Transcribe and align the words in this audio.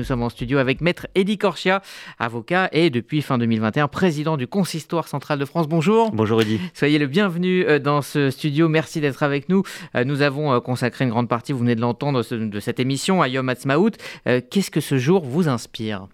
Nous 0.00 0.06
sommes 0.06 0.22
en 0.22 0.28
studio 0.28 0.58
avec 0.58 0.80
Maître 0.80 1.08
Eddie 1.16 1.38
Corchia, 1.38 1.82
avocat 2.20 2.68
et 2.70 2.88
depuis 2.88 3.20
fin 3.20 3.36
2021 3.36 3.88
président 3.88 4.36
du 4.36 4.46
Consistoire 4.46 5.08
central 5.08 5.40
de 5.40 5.44
France. 5.44 5.66
Bonjour. 5.66 6.12
Bonjour 6.12 6.40
Eddie. 6.40 6.60
Soyez 6.72 7.00
le 7.00 7.08
bienvenu 7.08 7.64
euh, 7.64 7.80
dans 7.80 8.00
ce 8.00 8.30
studio. 8.30 8.68
Merci 8.68 9.00
d'être 9.00 9.24
avec 9.24 9.48
nous. 9.48 9.64
Euh, 9.96 10.04
nous 10.04 10.22
avons 10.22 10.52
euh, 10.52 10.60
consacré 10.60 11.04
une 11.04 11.10
grande 11.10 11.28
partie, 11.28 11.52
vous 11.52 11.58
venez 11.58 11.74
de 11.74 11.80
l'entendre, 11.80 12.22
de 12.22 12.60
cette 12.60 12.78
émission 12.78 13.22
à 13.22 13.26
Yom 13.26 13.48
Ha'atzmaut. 13.48 13.90
Qu'est-ce 14.24 14.70
que 14.70 14.80
ce 14.80 14.98
jour 14.98 15.24
vous 15.24 15.48
inspire? 15.48 16.06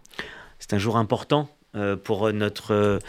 C'est 0.59 0.73
un 0.73 0.79
jour 0.79 0.97
important 0.97 1.51
pour 2.05 2.33
notre 2.33 3.01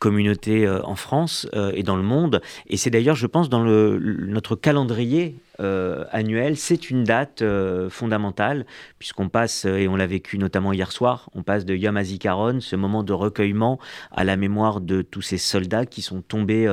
communauté 0.00 0.68
en 0.68 0.96
France 0.96 1.46
et 1.74 1.84
dans 1.84 1.96
le 1.96 2.02
monde. 2.02 2.42
Et 2.66 2.76
c'est 2.76 2.90
d'ailleurs, 2.90 3.14
je 3.14 3.28
pense, 3.28 3.48
dans 3.48 3.62
le, 3.62 4.00
notre 4.00 4.56
calendrier 4.56 5.36
euh, 5.60 6.04
annuel, 6.10 6.56
c'est 6.56 6.90
une 6.90 7.04
date 7.04 7.42
euh, 7.42 7.88
fondamentale, 7.88 8.66
puisqu'on 8.98 9.28
passe, 9.28 9.66
euh, 9.66 9.76
et 9.76 9.88
on 9.88 9.96
l'a 9.96 10.06
vécu 10.06 10.38
notamment 10.38 10.72
hier 10.72 10.90
soir, 10.90 11.30
on 11.34 11.42
passe 11.42 11.64
de 11.64 11.74
Yom 11.74 11.96
HaZikaron, 11.96 12.60
ce 12.60 12.76
moment 12.76 13.02
de 13.02 13.12
recueillement 13.12 13.78
à 14.10 14.24
la 14.24 14.36
mémoire 14.36 14.80
de 14.80 15.02
tous 15.02 15.22
ces 15.22 15.38
soldats 15.38 15.86
qui 15.86 16.02
sont 16.02 16.22
tombés 16.22 16.68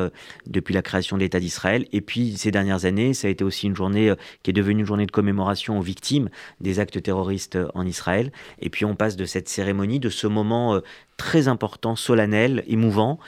depuis 0.48 0.74
la 0.74 0.82
création 0.82 1.18
de 1.18 1.22
l'État 1.22 1.40
d'Israël. 1.40 1.86
Et 1.92 2.02
puis, 2.02 2.38
ces 2.38 2.52
dernières 2.52 2.86
années, 2.86 3.14
ça 3.14 3.28
a 3.28 3.32
été 3.32 3.44
aussi 3.44 3.68
une 3.68 3.76
journée 3.76 4.14
qui 4.44 4.50
est 4.50 4.54
devenue 4.54 4.82
une 4.82 4.86
journée 4.86 5.06
de 5.06 5.12
commémoration 5.12 5.78
aux 5.78 5.82
victimes 5.82 6.30
des 6.60 6.80
actes 6.80 7.02
terroristes 7.02 7.58
en 7.74 7.86
Israël. 7.86 8.32
Et 8.60 8.70
puis, 8.70 8.86
on 8.86 8.96
passe 8.96 9.16
de 9.16 9.26
cette 9.26 9.50
cérémonie, 9.50 10.00
de 10.00 10.10
ce 10.10 10.28
moment 10.28 10.82
très 11.22 11.48
important, 11.48 11.96
solennel, 11.96 12.64
émouvant, 12.66 13.20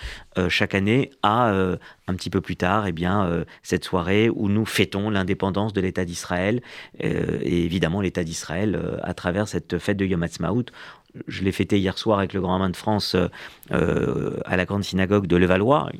chaque 0.49 0.75
année, 0.75 1.11
à 1.21 1.51
un 2.07 2.15
petit 2.15 2.29
peu 2.29 2.41
plus 2.41 2.55
tard, 2.55 2.87
eh 2.87 2.91
bien, 2.91 3.45
cette 3.61 3.85
soirée 3.85 4.29
où 4.29 4.49
nous 4.49 4.65
fêtons 4.65 5.09
l'indépendance 5.09 5.73
de 5.73 5.81
l'État 5.81 6.05
d'Israël 6.05 6.61
euh, 7.03 7.39
et 7.41 7.63
évidemment 7.63 8.01
l'État 8.01 8.23
d'Israël 8.23 8.75
euh, 8.75 8.97
à 9.03 9.13
travers 9.13 9.47
cette 9.47 9.77
fête 9.77 9.97
de 9.97 10.05
Yom 10.05 10.23
Ha'atzmaut. 10.23 10.65
Je 11.27 11.43
l'ai 11.43 11.51
fêté 11.51 11.77
hier 11.77 11.95
soir 11.97 12.17
avec 12.17 12.33
le 12.33 12.41
Grand 12.41 12.57
Main 12.57 12.71
de 12.71 12.75
France 12.75 13.15
euh, 13.71 14.39
à 14.45 14.57
la 14.57 14.65
grande 14.65 14.83
synagogue 14.83 15.27
de 15.27 15.35
Levallois, 15.35 15.91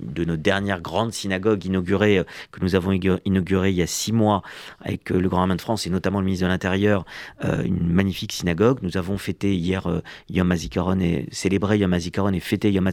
de 0.00 0.24
nos 0.24 0.36
dernières 0.36 0.80
grandes 0.80 1.12
synagogues 1.12 1.64
inaugurées, 1.64 2.24
que 2.50 2.60
nous 2.60 2.74
avons 2.74 2.90
inaugurées 2.90 3.70
il 3.70 3.76
y 3.76 3.82
a 3.82 3.86
six 3.86 4.10
mois 4.10 4.42
avec 4.80 5.10
le 5.10 5.28
Grand 5.28 5.46
Main 5.46 5.54
de 5.54 5.60
France 5.60 5.86
et 5.86 5.90
notamment 5.90 6.18
le 6.18 6.24
ministre 6.24 6.44
de 6.44 6.50
l'Intérieur, 6.50 7.04
une 7.44 7.86
magnifique 7.86 8.32
synagogue. 8.32 8.78
Nous 8.82 8.96
avons 8.96 9.16
fêté 9.16 9.54
hier 9.54 9.88
Yom 10.28 10.50
HaZikaron 10.50 10.98
et 10.98 11.28
célébré 11.30 11.78
Yom 11.78 11.92
HaZikaron 11.92 12.32
et 12.32 12.40
fêté 12.40 12.72
Yom 12.72 12.88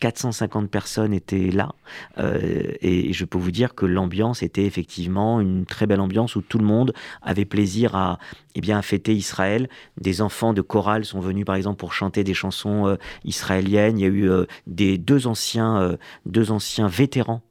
450 0.00 0.70
personnes 0.70 1.12
étaient 1.12 1.50
là. 1.50 1.72
Euh, 2.18 2.72
et 2.80 3.12
je 3.12 3.24
peux 3.24 3.38
vous 3.38 3.50
dire 3.50 3.74
que 3.74 3.86
l'ambiance 3.86 4.42
était 4.42 4.64
effectivement 4.64 5.40
une 5.40 5.66
très 5.66 5.86
belle 5.86 6.00
ambiance 6.00 6.34
où 6.36 6.40
tout 6.40 6.58
le 6.58 6.64
monde 6.64 6.92
avait 7.22 7.44
plaisir 7.44 7.94
à, 7.94 8.18
eh 8.54 8.60
bien, 8.60 8.82
fêter 8.82 9.14
Israël. 9.14 9.68
Des 10.00 10.22
enfants 10.22 10.52
de 10.52 10.62
chorale 10.62 11.04
sont 11.04 11.20
venus, 11.20 11.44
par 11.44 11.54
exemple, 11.54 11.76
pour 11.76 11.92
chanter 11.92 12.24
des 12.24 12.34
chansons 12.34 12.88
euh, 12.88 12.96
israéliennes. 13.24 13.98
Il 13.98 14.02
y 14.02 14.06
a 14.06 14.08
eu 14.08 14.28
euh, 14.28 14.46
des 14.66 14.98
deux 14.98 15.26
anciens, 15.26 15.96
deux 16.26 16.50
anciens 16.50 16.88
vétérans 16.88 17.42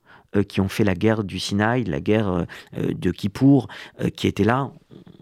qui 0.48 0.62
ont 0.62 0.68
fait 0.68 0.84
la 0.84 0.94
guerre 0.94 1.24
du 1.24 1.40
Sinaï, 1.40 1.84
la 1.84 2.00
guerre 2.00 2.46
de 2.78 3.12
Kippour, 3.12 3.68
qui 4.16 4.28
étaient 4.28 4.44
là 4.44 4.72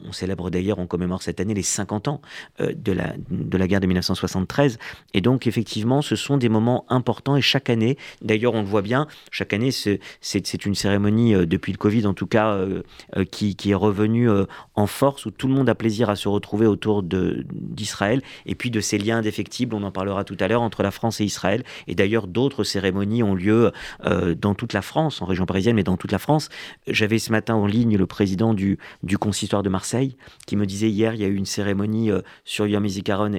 on 0.07 0.11
célèbre 0.11 0.49
d'ailleurs, 0.49 0.79
on 0.79 0.87
commémore 0.87 1.21
cette 1.21 1.39
année 1.39 1.53
les 1.53 1.63
50 1.63 2.07
ans 2.07 2.21
euh, 2.61 2.73
de, 2.73 2.91
la, 2.91 3.13
de 3.29 3.57
la 3.57 3.67
guerre 3.67 3.79
de 3.79 3.87
1973. 3.87 4.79
Et 5.13 5.21
donc, 5.21 5.47
effectivement, 5.47 6.01
ce 6.01 6.15
sont 6.15 6.37
des 6.37 6.49
moments 6.49 6.85
importants 6.89 7.35
et 7.35 7.41
chaque 7.41 7.69
année, 7.69 7.97
d'ailleurs, 8.21 8.53
on 8.53 8.61
le 8.61 8.67
voit 8.67 8.81
bien, 8.81 9.07
chaque 9.31 9.53
année, 9.53 9.71
c'est 9.71 10.65
une 10.65 10.75
cérémonie, 10.75 11.35
euh, 11.35 11.45
depuis 11.45 11.71
le 11.71 11.77
Covid 11.77 12.05
en 12.05 12.13
tout 12.13 12.27
cas, 12.27 12.53
euh, 12.53 12.83
qui, 13.31 13.55
qui, 13.55 13.71
est 13.71 13.75
revenue 13.75 14.29
en 14.75 14.87
force, 14.87 15.25
où 15.25 15.31
tout 15.31 15.47
le 15.47 15.53
monde 15.53 15.69
a 15.69 15.75
plaisir 15.75 16.09
à 16.09 16.15
se 16.15 16.27
retrouver 16.27 16.65
autour 16.65 17.03
d'Israël 17.03 18.21
et 18.45 18.55
puis 18.55 18.71
de 18.71 18.79
ces 18.79 18.97
liens 18.97 19.17
indéfectibles, 19.17 19.75
on 19.75 19.83
en 19.83 19.91
parlera 19.91 20.23
tout 20.23 20.37
à 20.39 20.47
l'heure, 20.47 20.61
entre 20.61 20.83
la 20.83 20.91
France 20.91 21.21
et 21.21 21.25
Israël. 21.25 21.63
Et 21.87 21.95
d'ailleurs, 21.95 22.27
d'autres 22.27 22.63
cérémonies 22.63 23.23
ont 23.23 23.35
lieu 23.35 23.71
dans 24.03 24.55
toute 24.55 24.73
la 24.73 24.81
France, 24.81 25.21
en 25.21 25.25
région 25.25 25.45
parisienne, 25.45 25.75
mais 25.75 25.83
dans 25.83 25.97
toute 25.97 26.11
la 26.11 26.19
France. 26.19 26.49
J'avais 26.87 27.19
ce 27.19 27.31
matin 27.31 27.55
en 27.55 27.65
ligne 27.65 27.97
le 27.97 28.07
président 28.07 28.53
du, 28.53 28.77
du 29.03 29.17
consistoire 29.17 29.56
de 29.63 29.69
Marseille 29.69 30.17
qui 30.45 30.55
me 30.55 30.65
disait 30.65 30.89
hier, 30.89 31.13
il 31.13 31.21
y 31.21 31.25
a 31.25 31.27
eu 31.27 31.35
une 31.35 31.45
cérémonie 31.45 32.11
euh, 32.11 32.21
sur 32.43 32.67
Yom 32.67 32.85
et, 32.85 32.91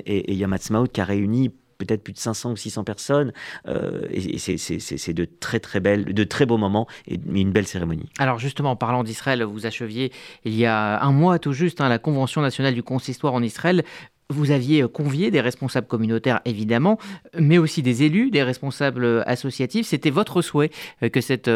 et 0.07 0.35
Yom 0.35 0.57
qui 0.93 1.01
a 1.01 1.05
réuni 1.05 1.51
peut-être 1.79 2.03
plus 2.03 2.13
de 2.13 2.19
500 2.19 2.53
ou 2.53 2.57
600 2.57 2.85
personnes. 2.85 3.33
Euh, 3.67 4.03
et 4.11 4.39
c'est 4.39 5.13
de 5.13 5.25
très 5.25 5.61
très 5.61 5.81
belles, 5.81 6.13
de 6.13 6.25
très 6.25 6.45
beaux 6.45 6.59
moments 6.59 6.87
et 7.07 7.19
une 7.33 7.53
belle 7.53 7.67
cérémonie. 7.67 8.11
Alors 8.19 8.39
justement, 8.39 8.73
en 8.73 8.77
parlant 8.77 9.05
d'Israël, 9.05 9.43
vous 9.45 9.65
acheviez 9.65 10.13
il 10.45 10.55
y 10.55 10.67
a 10.67 11.03
un 11.03 11.13
mois 11.13 11.39
tout 11.39 11.53
juste 11.53 11.81
hein, 11.81 11.89
la 11.89 11.99
Convention 11.99 12.43
nationale 12.43 12.75
du 12.75 12.83
consistoire 12.83 13.35
en 13.35 13.43
Israël. 13.43 13.85
Vous 14.31 14.51
aviez 14.51 14.83
euh, 14.83 14.89
convié 14.89 15.31
des 15.31 15.41
responsables 15.41 15.87
communautaires, 15.87 16.43
évidemment, 16.45 16.99
mais 17.39 17.57
aussi 17.57 17.81
des 17.81 18.03
élus, 18.03 18.31
des 18.31 18.43
responsables 18.43 19.05
euh, 19.05 19.23
associatifs. 19.25 19.87
C'était 19.87 20.11
votre 20.11 20.43
souhait 20.43 20.71
euh, 21.03 21.09
que 21.09 21.23
cette 21.23 21.51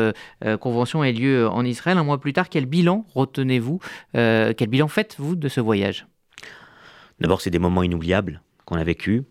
convention 0.60 1.04
ait 1.04 1.12
lieu 1.12 1.46
en 1.48 1.66
Israël. 1.66 1.98
Un 1.98 2.04
mois 2.04 2.18
plus 2.18 2.32
tard, 2.32 2.48
quel 2.48 2.64
bilan 2.64 3.04
retenez-vous 3.14 3.80
Quel 4.14 4.68
bilan 4.68 4.88
faites-vous 4.88 5.36
de 5.36 5.48
ce 5.48 5.60
voyage? 5.60 6.06
D'abord, 7.20 7.42
c'est 7.42 7.50
des 7.50 7.58
moments 7.58 7.82
inoubliables 7.82 8.40
qu'on 8.64 8.76
a 8.76 8.84
vécus. 8.84 9.22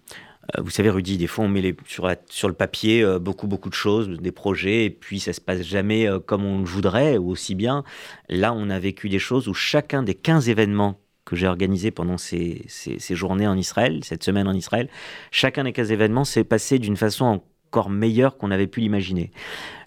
Vous 0.59 0.69
savez, 0.69 0.89
Rudy, 0.89 1.17
des 1.17 1.27
fois, 1.27 1.45
on 1.45 1.47
met 1.47 1.75
sur, 1.87 2.09
sur, 2.29 2.47
le 2.47 2.53
papier 2.53 3.05
beaucoup, 3.19 3.47
beaucoup 3.47 3.69
de 3.69 3.73
choses, 3.73 4.09
des 4.09 4.31
projets, 4.31 4.85
et 4.85 4.89
puis 4.89 5.19
ça 5.19 5.33
se 5.33 5.41
passe 5.41 5.61
jamais 5.61 6.07
comme 6.25 6.45
on 6.45 6.59
le 6.59 6.65
voudrait 6.65 7.17
ou 7.17 7.29
aussi 7.29 7.55
bien. 7.55 7.83
Là, 8.29 8.53
on 8.53 8.69
a 8.69 8.79
vécu 8.79 9.09
des 9.09 9.19
choses 9.19 9.47
où 9.47 9.53
chacun 9.53 10.03
des 10.03 10.15
15 10.15 10.49
événements 10.49 11.00
que 11.31 11.37
j'ai 11.37 11.47
organisé 11.47 11.91
pendant 11.91 12.17
ces, 12.17 12.65
ces, 12.67 13.15
journées 13.15 13.47
en 13.47 13.57
Israël, 13.57 14.01
cette 14.03 14.21
semaine 14.21 14.49
en 14.49 14.53
Israël, 14.53 14.89
chacun 15.31 15.63
des 15.63 15.71
15 15.71 15.89
événements 15.93 16.25
s'est 16.25 16.43
passé 16.43 16.77
d'une 16.77 16.97
façon 16.97 17.41
encore 17.71 17.89
meilleure 17.89 18.35
qu'on 18.37 18.51
avait 18.51 18.67
pu 18.67 18.81
l'imaginer. 18.81 19.31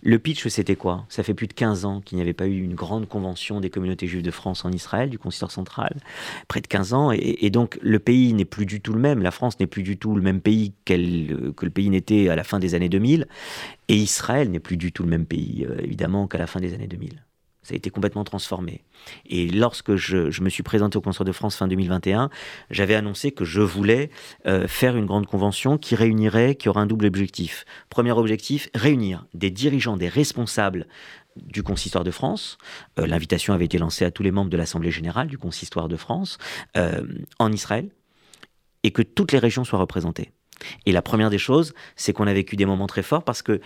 Le 0.01 0.19
pitch, 0.19 0.49
c'était 0.49 0.75
quoi? 0.75 1.05
Ça 1.11 1.23
fait 1.23 1.35
plus 1.35 1.47
de 1.47 1.53
15 1.53 1.85
ans 1.85 2.01
qu'il 2.01 2.17
n'y 2.17 2.23
avait 2.23 2.33
pas 2.33 2.47
eu 2.47 2.63
une 2.63 2.75
grande 2.75 3.07
convention 3.07 3.61
des 3.61 3.69
communautés 3.69 4.07
juives 4.07 4.23
de 4.23 4.31
France 4.31 4.65
en 4.65 4.73
Israël, 4.73 5.11
du 5.11 5.19
consistoire 5.19 5.51
central. 5.51 5.99
Près 6.49 6.63
de 6.63 6.67
15 6.67 6.95
ans. 6.95 7.13
Et, 7.13 7.51
donc, 7.51 7.79
le 7.83 7.99
pays 7.99 8.33
n'est 8.33 8.47
plus 8.47 8.65
du 8.65 8.81
tout 8.81 8.95
le 8.95 9.01
même. 9.01 9.23
La 9.23 9.31
France 9.31 9.61
n'est 9.61 9.67
plus 9.67 9.83
du 9.83 9.99
tout 9.99 10.17
le 10.17 10.23
même 10.23 10.41
pays 10.41 10.73
que 10.87 10.95
le 10.95 11.71
pays 11.71 11.91
n'était 11.91 12.31
à 12.31 12.37
la 12.37 12.45
fin 12.45 12.59
des 12.59 12.75
années 12.75 12.89
2000. 12.89 13.27
Et 13.89 13.97
Israël 13.97 14.51
n'est 14.51 14.61
plus 14.61 14.79
du 14.79 14.91
tout 14.91 15.03
le 15.03 15.11
même 15.11 15.27
pays, 15.27 15.67
euh, 15.69 15.77
évidemment, 15.83 16.27
qu'à 16.27 16.39
la 16.39 16.47
fin 16.47 16.61
des 16.61 16.73
années 16.73 16.87
2000. 16.87 17.23
Ça 17.65 17.73
a 17.73 17.77
été 17.77 17.91
complètement 17.91 18.25
transformé. 18.25 18.85
Et 19.27 19.49
lorsque 19.49 19.97
je, 19.97 20.43
me 20.43 20.51
suis 20.51 20.63
présenté 20.63 20.99
au 20.99 21.01
Conseil 21.01 21.25
de 21.27 21.33
France 21.33 21.57
fin 21.57 21.67
2021, 21.67 22.31
j'avais 22.71 22.95
annoncé 22.95 23.33
que 23.33 23.45
je 23.45 23.63
voulais 23.63 24.11
euh, 24.47 24.69
faire 24.69 24.97
une 24.97 25.07
grande 25.07 25.27
convention 25.27 25.79
qui 25.79 25.95
réunirait, 25.95 26.55
qui 26.55 26.69
aurait 26.69 26.83
un 26.83 26.87
double 26.87 27.07
objectif. 27.07 27.65
Premier 27.89 28.13
objectif, 28.13 28.69
réunir 28.75 29.27
des 29.33 29.51
dirigeants, 29.51 29.97
des 29.97 30.09
responsables 30.09 30.87
du 31.37 31.63
Consistoire 31.63 32.05
de 32.05 32.11
France. 32.11 32.59
Euh, 32.99 33.07
l'invitation 33.07 33.55
avait 33.55 33.65
été 33.65 33.79
lancée 33.79 34.05
à 34.05 34.11
tous 34.11 34.23
les 34.23 34.31
membres 34.31 34.51
de 34.51 34.57
l'Assemblée 34.57 34.91
générale 34.91 35.29
du 35.29 35.39
Consistoire 35.39 35.89
de 35.89 35.97
France 35.97 36.39
euh, 36.77 37.03
en 37.39 37.51
Israël 37.51 37.89
et 38.83 38.91
que 38.91 39.03
toutes 39.03 39.33
les 39.33 39.39
régions 39.39 39.65
soient 39.65 39.79
représentées. 39.79 40.33
Et 40.87 40.93
la 40.93 41.03
première 41.03 41.31
des 41.31 41.39
choses, 41.39 41.75
c'est 41.97 42.13
qu'on 42.13 42.27
a 42.27 42.33
vécu 42.33 42.57
des 42.57 42.67
moments 42.67 42.87
très 42.87 43.03
forts 43.03 43.25
parce 43.25 43.43
que 43.43 43.61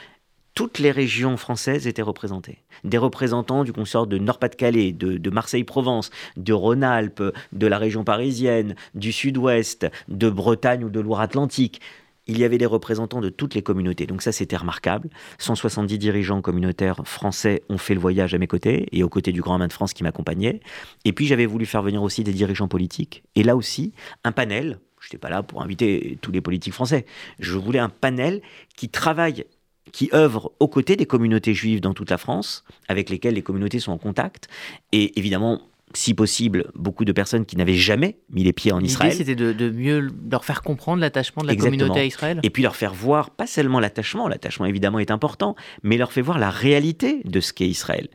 toutes 0.54 0.78
les 0.78 0.90
régions 0.90 1.36
françaises 1.36 1.86
étaient 1.86 2.02
représentées. 2.02 2.58
Des 2.84 2.98
représentants 2.98 3.62
du 3.62 3.72
consort 3.72 4.06
de 4.06 4.18
Nord-Pas-de-Calais, 4.18 4.92
de, 4.92 5.30
Marseille-Provence, 5.30 6.10
de 6.36 6.52
Rhône-Alpes, 6.52 7.22
de 7.52 7.66
la 7.66 7.78
région 7.78 8.02
parisienne, 8.02 8.74
du 8.94 9.12
Sud-Ouest, 9.12 9.86
de 10.08 10.28
Bretagne 10.28 10.84
ou 10.84 10.90
de 10.90 11.00
Loire-Atlantique. 11.00 11.80
Il 12.26 12.38
y 12.38 12.44
avait 12.44 12.58
des 12.58 12.66
représentants 12.66 13.20
de 13.20 13.30
toutes 13.30 13.54
les 13.54 13.62
communautés. 13.62 14.06
Donc 14.06 14.20
ça, 14.20 14.32
c'était 14.32 14.56
remarquable. 14.56 15.08
170 15.38 15.96
dirigeants 15.96 16.42
communautaires 16.42 17.00
français 17.04 17.62
ont 17.68 17.78
fait 17.78 17.94
le 17.94 18.00
voyage 18.00 18.34
à 18.34 18.38
mes 18.38 18.46
côtés 18.46 18.86
et 18.92 19.02
aux 19.02 19.08
côtés 19.08 19.32
du 19.32 19.40
Grand 19.40 19.58
Main 19.58 19.68
de 19.68 19.72
France 19.72 19.94
qui 19.94 20.02
m'accompagnait. 20.02 20.60
Et 21.04 21.12
puis 21.12 21.26
j'avais 21.26 21.46
voulu 21.46 21.64
faire 21.64 21.82
venir 21.82 22.02
aussi 22.02 22.24
des 22.24 22.32
dirigeants 22.32 22.68
politiques. 22.68 23.22
Et 23.34 23.42
là 23.42 23.56
aussi, 23.56 23.92
un 24.24 24.32
panel. 24.32 24.78
Je 25.00 25.06
n'étais 25.06 25.18
pas 25.18 25.30
là 25.30 25.44
pour 25.44 25.62
inviter 25.62 26.18
tous 26.20 26.32
les 26.32 26.40
politiques 26.40 26.74
français. 26.74 27.06
Je 27.38 27.56
voulais 27.56 27.78
un 27.78 27.88
panel 27.88 28.42
qui 28.76 28.88
travaille 28.88 29.44
qui 29.92 30.10
œuvrent 30.12 30.52
aux 30.60 30.68
côtés 30.68 30.96
des 30.96 31.06
communautés 31.06 31.54
juives 31.54 31.80
dans 31.80 31.94
toute 31.94 32.10
la 32.10 32.18
France, 32.18 32.64
avec 32.88 33.10
lesquelles 33.10 33.34
les 33.34 33.42
communautés 33.42 33.80
sont 33.80 33.92
en 33.92 33.98
contact, 33.98 34.48
et 34.92 35.18
évidemment 35.18 35.62
si 35.94 36.14
possible, 36.14 36.70
beaucoup 36.74 37.04
de 37.04 37.12
personnes 37.12 37.46
qui 37.46 37.56
n'avaient 37.56 37.74
jamais 37.74 38.18
mis 38.30 38.44
les 38.44 38.52
pieds 38.52 38.72
en 38.72 38.80
Israël. 38.80 39.12
L'idée, 39.12 39.24
c'était 39.24 39.34
de, 39.34 39.70
mieux 39.70 40.08
leur 40.30 40.44
faire 40.44 40.62
comprendre 40.62 41.00
l'attachement 41.00 41.42
de 41.42 41.48
la 41.48 41.56
communauté 41.56 42.00
à 42.00 42.04
Israël. 42.04 42.40
Et 42.42 42.50
puis 42.50 42.62
leur 42.62 42.76
faire 42.76 42.94
voir, 42.94 43.30
pas 43.30 43.46
seulement 43.46 43.80
l'attachement, 43.80 44.28
l'attachement 44.28 44.66
évidemment 44.66 44.98
est 44.98 45.10
important, 45.10 45.56
mais 45.82 45.96
leur 45.96 46.12
faire 46.12 46.24
voir 46.24 46.38
la 46.38 46.50
réalité 46.50 47.22
de 47.24 47.40
ce 47.40 47.52
qu'est 47.52 47.68
Israël 47.68 48.08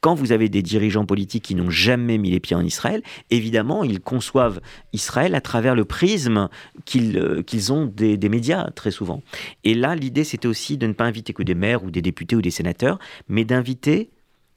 quand 0.00 0.14
vous 0.14 0.32
avez 0.32 0.48
des 0.48 0.62
dirigeants 0.62 1.06
politiques 1.06 1.44
qui 1.44 1.54
n'ont 1.54 1.70
jamais 1.70 2.18
mis 2.18 2.30
les 2.30 2.40
pieds 2.40 2.56
en 2.56 2.64
Israël, 2.64 3.02
évidemment, 3.30 3.84
ils 3.84 4.00
conçoivent 4.00 4.60
Israël 4.92 5.34
à 5.34 5.40
travers 5.40 5.74
le 5.74 5.84
prisme 5.84 6.48
qu'ils 6.84 7.18
euh, 7.18 7.70
ont 7.70 7.86
des, 7.86 8.16
médias, 8.28 8.70
très 8.70 8.90
souvent. 8.90 9.22
Et 9.64 9.74
là, 9.74 9.94
l'idée, 9.94 10.24
c'était 10.24 10.48
aussi 10.48 10.78
de 10.78 10.86
ne 10.86 10.92
pas 10.92 11.04
inviter 11.04 11.32
que 11.32 11.42
des 11.42 11.54
maires 11.54 11.82
ou 11.82 11.90
des 11.90 12.02
députés 12.02 12.36
ou 12.36 12.42
des 12.42 12.50
sénateurs, 12.50 12.98
mais 13.28 13.44
d'inviter 13.44 14.10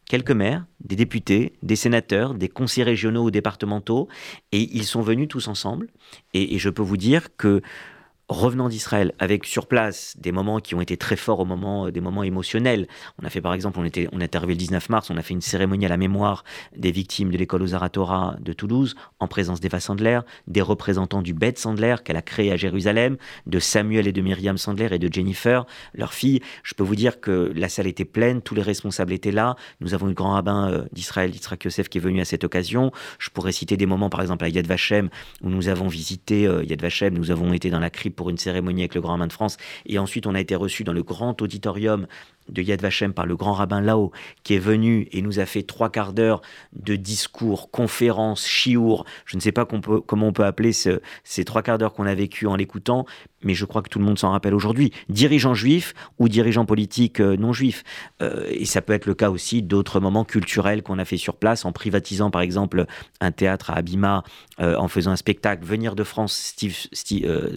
quelques 0.05 0.31
maires, 0.31 0.65
des 0.83 0.95
députés, 0.95 1.53
des 1.63 1.75
sénateurs, 1.75 2.33
des 2.33 2.49
conseillers 2.49 2.83
régionaux 2.83 3.23
ou 3.23 3.31
départementaux, 3.31 4.09
et 4.51 4.69
ils 4.75 4.83
sont 4.83 5.01
venus 5.01 5.27
tous 5.27 5.47
ensemble. 5.47 5.87
Et, 6.33 6.55
et 6.55 6.59
je 6.59 6.69
peux 6.69 6.81
vous 6.83 6.97
dire 6.97 7.35
que 7.37 7.61
revenant 8.31 8.69
d'Israël 8.69 9.13
avec 9.19 9.45
sur 9.45 9.67
place 9.67 10.15
des 10.17 10.31
moments 10.31 10.59
qui 10.59 10.73
ont 10.73 10.81
été 10.81 10.97
très 10.97 11.15
forts 11.15 11.39
au 11.39 11.45
moment 11.45 11.87
euh, 11.87 11.91
des 11.91 12.01
moments 12.01 12.23
émotionnels. 12.23 12.87
On 13.21 13.25
a 13.25 13.29
fait 13.29 13.41
par 13.41 13.53
exemple, 13.53 13.79
on 13.79 13.83
était 13.83 14.07
on 14.11 14.19
est 14.19 14.35
arrivé 14.35 14.53
le 14.53 14.59
19 14.59 14.89
mars, 14.89 15.09
on 15.09 15.17
a 15.17 15.21
fait 15.21 15.33
une 15.33 15.41
cérémonie 15.41 15.85
à 15.85 15.89
la 15.89 15.97
mémoire 15.97 16.43
des 16.75 16.91
victimes 16.91 17.29
de 17.29 17.37
l'école 17.37 17.61
aux 17.61 17.75
Aratora 17.75 18.35
de 18.39 18.53
Toulouse 18.53 18.95
en 19.19 19.27
présence 19.27 19.59
d'Eva 19.59 19.79
Sandler, 19.79 20.19
des 20.47 20.61
représentants 20.61 21.21
du 21.21 21.33
Beth 21.33 21.59
Sandler 21.59 21.97
qu'elle 22.03 22.15
a 22.15 22.21
créé 22.21 22.51
à 22.51 22.57
Jérusalem, 22.57 23.17
de 23.47 23.59
Samuel 23.59 24.07
et 24.07 24.13
de 24.13 24.21
Myriam 24.21 24.57
Sandler 24.57 24.87
et 24.91 24.99
de 24.99 25.11
Jennifer, 25.11 25.65
leur 25.93 26.13
fille. 26.13 26.41
Je 26.63 26.73
peux 26.73 26.83
vous 26.83 26.95
dire 26.95 27.19
que 27.19 27.51
la 27.55 27.69
salle 27.69 27.87
était 27.87 28.05
pleine, 28.05 28.41
tous 28.41 28.55
les 28.55 28.61
responsables 28.61 29.11
étaient 29.11 29.31
là. 29.31 29.55
Nous 29.81 29.93
avons 29.93 30.05
eu 30.05 30.09
le 30.09 30.15
grand 30.15 30.31
rabbin 30.31 30.71
euh, 30.71 30.85
d'Israël, 30.93 31.33
Yitzhak 31.33 31.65
Yosef, 31.65 31.89
qui 31.89 31.97
est 31.97 32.01
venu 32.01 32.21
à 32.21 32.25
cette 32.25 32.43
occasion. 32.43 32.91
Je 33.19 33.29
pourrais 33.29 33.51
citer 33.51 33.77
des 33.77 33.85
moments, 33.85 34.09
par 34.09 34.21
exemple 34.21 34.45
à 34.45 34.49
Yad 34.49 34.67
Vashem, 34.67 35.09
où 35.41 35.49
nous 35.49 35.67
avons 35.67 35.87
visité 35.87 36.47
euh, 36.47 36.63
Yad 36.63 36.81
Vashem, 36.81 37.13
nous 37.13 37.31
avons 37.31 37.51
été 37.53 37.69
dans 37.69 37.79
la 37.79 37.89
crypte 37.89 38.20
pour 38.21 38.29
une 38.29 38.37
cérémonie 38.37 38.81
avec 38.81 38.93
le 38.93 39.01
Grand 39.01 39.13
Rabbin 39.13 39.25
de 39.25 39.33
France. 39.33 39.57
Et 39.87 39.97
ensuite, 39.97 40.27
on 40.27 40.35
a 40.35 40.39
été 40.39 40.53
reçu 40.53 40.83
dans 40.83 40.93
le 40.93 41.01
grand 41.01 41.41
auditorium 41.41 42.05
de 42.51 42.61
Yad 42.61 42.81
Vashem 42.81 43.13
par 43.13 43.25
le 43.25 43.35
grand 43.35 43.53
rabbin 43.53 43.81
Lao, 43.81 44.11
qui 44.43 44.55
est 44.55 44.59
venu 44.59 45.07
et 45.11 45.21
nous 45.21 45.39
a 45.39 45.45
fait 45.45 45.63
trois 45.63 45.89
quarts 45.89 46.13
d'heure 46.13 46.41
de 46.73 46.95
discours, 46.95 47.71
conférences, 47.71 48.45
chiour. 48.45 49.05
Je 49.25 49.35
ne 49.35 49.41
sais 49.41 49.51
pas 49.51 49.65
comment 49.65 50.27
on 50.27 50.33
peut 50.33 50.45
appeler 50.45 50.71
ces 50.73 51.45
trois 51.45 51.61
quarts 51.61 51.77
d'heure 51.77 51.93
qu'on 51.93 52.05
a 52.05 52.15
vécu 52.15 52.47
en 52.47 52.55
l'écoutant, 52.55 53.05
mais 53.43 53.53
je 53.53 53.65
crois 53.65 53.81
que 53.81 53.89
tout 53.89 53.99
le 53.99 54.05
monde 54.05 54.19
s'en 54.19 54.31
rappelle 54.31 54.53
aujourd'hui. 54.53 54.91
Dirigeants 55.09 55.53
juifs 55.53 55.93
ou 56.19 56.29
dirigeants 56.29 56.65
politiques 56.65 57.19
euh, 57.19 57.35
non 57.37 57.53
juifs. 57.53 57.83
Euh, 58.21 58.45
et 58.49 58.65
ça 58.65 58.81
peut 58.81 58.93
être 58.93 59.05
le 59.05 59.15
cas 59.15 59.29
aussi 59.29 59.61
d'autres 59.61 59.99
moments 59.99 60.25
culturels 60.25 60.83
qu'on 60.83 60.99
a 60.99 61.05
fait 61.05 61.17
sur 61.17 61.35
place, 61.35 61.65
en 61.65 61.71
privatisant 61.71 62.29
par 62.29 62.41
exemple 62.41 62.85
un 63.19 63.31
théâtre 63.31 63.71
à 63.71 63.75
Abima, 63.75 64.23
euh, 64.59 64.75
en 64.77 64.87
faisant 64.87 65.11
un 65.11 65.15
spectacle. 65.15 65.65
Venir 65.65 65.95
de 65.95 66.03
France, 66.03 66.33
Steve, 66.33 66.77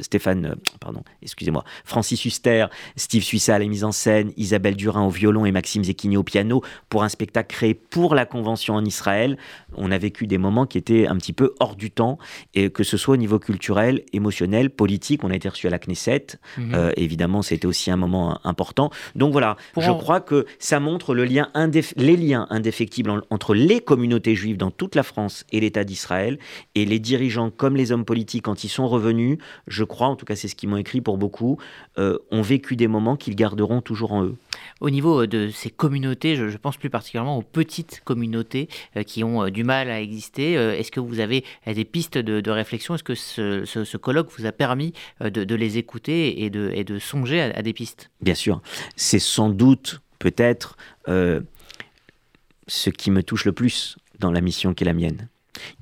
Stéphane, 0.00 0.56
pardon, 0.80 1.02
excusez-moi, 1.22 1.64
Francis 1.84 2.24
Huster, 2.24 2.66
Steve 2.96 3.22
Suissa 3.22 3.56
à 3.56 3.58
la 3.58 3.66
mise 3.66 3.84
en 3.84 3.92
scène, 3.92 4.32
Isabelle 4.36 4.76
Durin 4.84 5.06
au 5.06 5.08
violon 5.08 5.46
et 5.46 5.52
Maxime 5.52 5.82
Zekini 5.82 6.18
au 6.18 6.22
piano 6.22 6.62
pour 6.90 7.04
un 7.04 7.08
spectacle 7.08 7.48
créé 7.48 7.72
pour 7.72 8.14
la 8.14 8.26
convention 8.26 8.74
en 8.74 8.84
Israël. 8.84 9.38
On 9.78 9.90
a 9.90 9.96
vécu 9.96 10.26
des 10.26 10.36
moments 10.36 10.66
qui 10.66 10.76
étaient 10.76 11.06
un 11.06 11.16
petit 11.16 11.32
peu 11.32 11.54
hors 11.58 11.74
du 11.74 11.90
temps, 11.90 12.18
et 12.54 12.68
que 12.68 12.84
ce 12.84 12.98
soit 12.98 13.14
au 13.14 13.16
niveau 13.16 13.38
culturel, 13.38 14.02
émotionnel, 14.12 14.68
politique. 14.68 15.24
On 15.24 15.30
a 15.30 15.36
été 15.36 15.48
reçu 15.48 15.66
à 15.66 15.70
la 15.70 15.78
Knesset. 15.78 16.26
Mhm. 16.58 16.74
Euh, 16.74 16.92
évidemment, 16.98 17.40
c'était 17.40 17.66
aussi 17.66 17.90
un 17.90 17.96
moment 17.96 18.38
important. 18.44 18.90
Donc 19.14 19.32
voilà, 19.32 19.56
je 19.78 19.90
crois 19.90 20.20
que 20.20 20.44
ça 20.58 20.80
montre 20.80 21.14
le 21.14 21.24
lien 21.24 21.50
les 21.96 22.16
liens 22.16 22.46
indéfectibles 22.50 23.22
entre 23.30 23.54
les 23.54 23.80
communautés 23.80 24.34
juives 24.34 24.58
dans 24.58 24.70
toute 24.70 24.94
la 24.96 25.02
France 25.02 25.46
et 25.50 25.60
l'État 25.60 25.84
d'Israël 25.84 26.38
et 26.74 26.84
les 26.84 26.98
dirigeants 26.98 27.50
comme 27.50 27.74
les 27.74 27.90
hommes 27.90 28.04
politiques 28.04 28.44
quand 28.44 28.64
ils 28.64 28.68
sont 28.68 28.86
revenus. 28.86 29.38
Je 29.66 29.84
crois, 29.84 30.08
en 30.08 30.16
tout 30.16 30.26
cas, 30.26 30.36
c'est 30.36 30.48
ce 30.48 30.54
qu'ils 30.54 30.68
m'ont 30.68 30.76
écrit 30.76 31.00
pour 31.00 31.16
beaucoup, 31.16 31.58
euh, 31.98 32.18
ont 32.30 32.42
vécu 32.42 32.76
des 32.76 32.88
moments 32.88 33.16
qu'ils 33.16 33.36
garderont 33.36 33.80
toujours 33.80 34.12
en 34.12 34.24
eux. 34.24 34.36
Au 34.80 34.90
niveau 34.90 35.22
euh, 35.22 35.26
de 35.26 35.50
ces 35.50 35.70
communautés, 35.70 36.36
je, 36.36 36.56
pense 36.56 36.76
plus 36.76 36.90
particulièrement 36.90 37.38
aux 37.38 37.42
petites 37.42 38.02
communautés 38.04 38.68
euh, 38.96 39.02
qui 39.02 39.24
ont 39.24 39.44
euh, 39.44 39.50
du 39.50 39.64
mal 39.64 39.90
à 39.90 40.00
exister. 40.00 40.52
Est-ce 40.54 40.90
que 40.90 41.00
vous 41.00 41.20
avez 41.20 41.44
des 41.66 41.84
pistes 41.84 42.18
de, 42.18 42.50
réflexion? 42.50 42.94
Est-ce 42.94 43.04
que 43.04 43.14
ce, 43.14 43.96
colloque 43.96 44.30
vous 44.36 44.46
a 44.46 44.52
permis 44.52 44.92
de, 45.20 45.54
les 45.54 45.78
écouter 45.78 46.44
et 46.44 46.50
de, 46.50 46.70
et 46.74 46.84
de 46.84 46.98
songer 46.98 47.40
à, 47.40 47.62
des 47.62 47.72
pistes? 47.72 48.10
Bien 48.20 48.34
sûr. 48.34 48.60
C'est 48.96 49.18
sans 49.18 49.48
doute, 49.48 50.00
peut-être, 50.18 50.76
ce 51.06 52.90
qui 52.90 53.10
me 53.10 53.22
touche 53.22 53.44
le 53.44 53.52
plus 53.52 53.96
dans 54.18 54.30
la 54.30 54.40
mission 54.40 54.74
qui 54.74 54.84
est 54.84 54.86
la 54.86 54.94
mienne. 54.94 55.28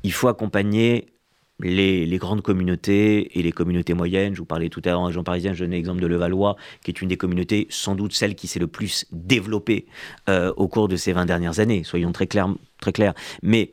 Il 0.03 0.13
faut 0.13 0.29
accompagner 0.29 1.12
les, 1.63 2.19
grandes 2.19 2.43
communautés 2.43 3.39
et 3.39 3.43
les 3.43 3.53
communautés 3.53 3.95
moyennes. 3.95 4.35
Je 4.35 4.41
vous 4.41 4.47
parlais 4.47 4.69
tout 4.69 4.83
à 4.85 4.91
l'heure 4.91 5.01
en 5.01 5.07
région 5.07 5.25
parisienne, 5.25 5.55
je 5.55 5.65
donne 5.65 5.73
l'exemple 5.73 6.01
de 6.01 6.07
Levallois, 6.07 6.57
qui 6.85 6.91
est 6.91 7.01
une 7.01 7.09
des 7.09 7.17
communautés, 7.17 7.67
sans 7.71 7.95
doute 7.95 8.13
celle 8.13 8.35
qui 8.35 8.47
s'est 8.47 8.61
le 8.61 8.67
plus 8.67 9.07
développée 9.13 9.87
euh, 10.29 10.53
au 10.57 10.69
cours 10.69 10.89
de 10.89 10.97
ces 10.97 11.13
20 11.13 11.27
dernières 11.27 11.61
années, 11.61 11.85
soyons 11.85 12.13
très 12.13 12.27
clairs. 12.27 12.49
Très 12.81 12.93
clairs. 12.93 13.15
Mais 13.43 13.71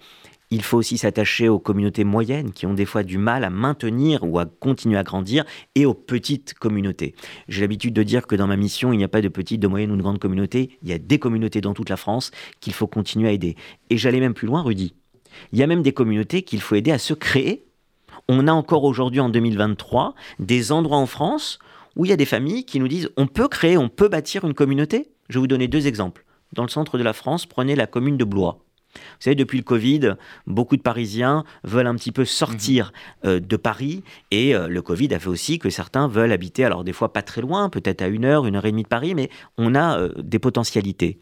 il 0.52 0.64
faut 0.64 0.78
aussi 0.78 0.98
s'attacher 0.98 1.48
aux 1.48 1.60
communautés 1.60 2.04
moyennes 2.04 2.52
qui 2.52 2.66
ont 2.66 2.74
des 2.74 2.86
fois 2.86 3.04
du 3.04 3.18
mal 3.18 3.44
à 3.44 3.50
maintenir 3.50 4.24
ou 4.24 4.40
à 4.40 4.46
continuer 4.46 4.98
à 4.98 5.04
grandir 5.04 5.46
et 5.76 5.86
aux 5.86 5.94
petites 5.94 6.56
communautés. 6.56 7.14
J'ai 7.48 7.62
l'habitude 7.62 7.94
de 7.94 8.04
dire 8.04 8.26
que 8.26 8.36
dans 8.36 8.48
ma 8.48 8.58
mission, 8.58 8.92
il 8.92 8.98
n'y 8.98 9.04
a 9.04 9.10
pas 9.10 9.22
de 9.22 9.28
petites, 9.28 9.62
de 9.62 9.68
moyennes 9.68 9.92
ou 9.92 9.98
de 9.98 10.02
grandes 10.02 10.20
communautés. 10.20 10.78
Il 10.82 10.90
y 10.90 10.94
a 10.94 10.98
des 10.98 11.20
communautés 11.20 11.62
dans 11.62 11.74
toute 11.74 11.90
la 11.90 11.98
France 11.98 12.32
qu'il 12.62 12.74
faut 12.74 12.88
continuer 12.88 13.30
à 13.30 13.32
aider. 13.32 13.56
Et 13.90 13.98
j'allais 13.98 14.20
même 14.20 14.34
plus 14.34 14.48
loin, 14.48 14.64
Rudy. 14.64 14.96
Il 15.54 15.60
y 15.60 15.64
a 15.64 15.68
même 15.68 15.84
des 15.84 15.94
communautés 15.94 16.42
qu'il 16.42 16.62
faut 16.62 16.76
aider 16.76 16.92
à 16.92 16.98
se 16.98 17.14
créer 17.14 17.69
on 18.30 18.48
a 18.48 18.54
encore 18.54 18.86
aujourd'hui 18.86 19.20
en 19.20 19.28
2023 19.28 20.14
des 20.38 20.72
endroits 20.72 20.98
en 20.98 21.08
France 21.08 21.60
où 21.96 22.06
il 22.06 22.10
y 22.10 22.14
a 22.14 22.18
des 22.18 22.26
familles 22.26 22.64
qui 22.64 22.80
nous 22.80 22.88
disent 22.88 23.10
on 23.18 23.28
peut 23.28 23.50
créer, 23.50 23.76
on 23.76 23.90
peut 23.90 24.08
bâtir 24.08 24.46
une 24.46 24.54
communauté. 24.54 25.10
Je 25.28 25.34
vais 25.34 25.42
vous 25.42 25.48
donner 25.48 25.68
deux 25.68 25.88
exemples. 25.88 26.24
Dans 26.54 26.64
le 26.64 26.70
centre 26.70 26.98
de 26.98 27.04
la 27.04 27.14
France, 27.14 27.46
prenez 27.46 27.76
la 27.76 27.88
commune 27.88 28.18
de 28.18 28.24
Blois. 28.24 28.60
Vous 28.94 29.00
savez, 29.20 29.36
depuis 29.36 29.58
le 29.58 29.64
Covid, 29.64 30.14
beaucoup 30.48 30.78
de 30.78 30.82
Parisiens 30.82 31.44
veulent 31.64 31.88
un 31.88 31.96
petit 31.96 32.12
peu 32.12 32.26
sortir 32.26 32.92
mhm. 33.24 33.30
euh, 33.30 33.40
de 33.40 33.58
Paris. 33.58 34.04
Et 34.32 34.56
euh, 34.56 34.68
le 34.68 34.82
Covid 34.82 35.14
a 35.14 35.20
fait 35.20 35.28
aussi 35.28 35.60
que 35.60 35.70
certains 35.70 36.08
veulent 36.08 36.32
habiter, 36.32 36.64
alors 36.66 36.84
des 36.84 36.94
fois 36.94 37.14
pas 37.14 37.22
très 37.22 37.42
loin, 37.42 37.70
peut-être 37.70 38.02
à 38.02 38.08
une 38.08 38.26
heure, 38.26 38.46
une 38.46 38.56
heure 38.56 38.66
et 38.66 38.72
demie 38.72 38.84
de 38.84 38.88
Paris, 38.88 39.16
mais 39.16 39.30
on 39.58 39.76
a 39.76 40.00
euh, 40.00 40.14
des 40.18 40.40
potentialités. 40.40 41.20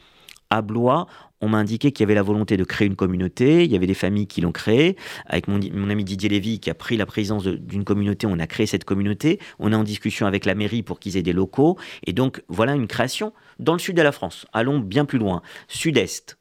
À 0.50 0.62
Blois, 0.62 1.08
on 1.42 1.50
m'a 1.50 1.58
indiqué 1.58 1.92
qu'il 1.92 2.04
y 2.04 2.06
avait 2.06 2.16
la 2.16 2.24
volonté 2.24 2.58
de 2.58 2.64
créer 2.64 2.88
une 2.88 2.96
communauté, 2.96 3.66
il 3.66 3.72
y 3.72 3.76
avait 3.76 3.88
des 3.88 3.94
familles 3.94 4.28
qui 4.28 4.42
l'ont 4.42 4.52
créée. 4.52 4.96
Avec 5.26 5.48
mon, 5.48 5.90
ami 5.90 6.04
Didier 6.04 6.30
Lévy 6.30 6.60
qui 6.60 6.70
a 6.70 6.74
pris 6.74 6.98
la 6.98 7.06
présidence 7.06 7.46
d'une 7.46 7.84
communauté, 7.84 8.28
on 8.28 8.40
a 8.40 8.48
créé 8.48 8.66
cette 8.66 8.86
communauté. 8.86 9.40
On 9.60 9.72
est 9.72 9.76
en 9.76 9.84
discussion 9.84 10.26
avec 10.26 10.46
la 10.46 10.56
mairie 10.56 10.84
pour 10.84 11.00
qu'ils 11.00 11.18
aient 11.18 11.24
des 11.24 11.34
locaux. 11.34 11.78
Et 12.06 12.14
donc 12.14 12.44
voilà 12.48 12.74
une 12.74 12.88
création 12.88 13.34
dans 13.60 13.74
le 13.74 13.80
sud 13.80 13.98
de 13.98 14.02
la 14.02 14.12
France. 14.12 14.46
Allons 14.54 14.80
bien 14.80 15.06
plus 15.06 15.20
loin. 15.20 15.42
Sud-est, 15.68 16.38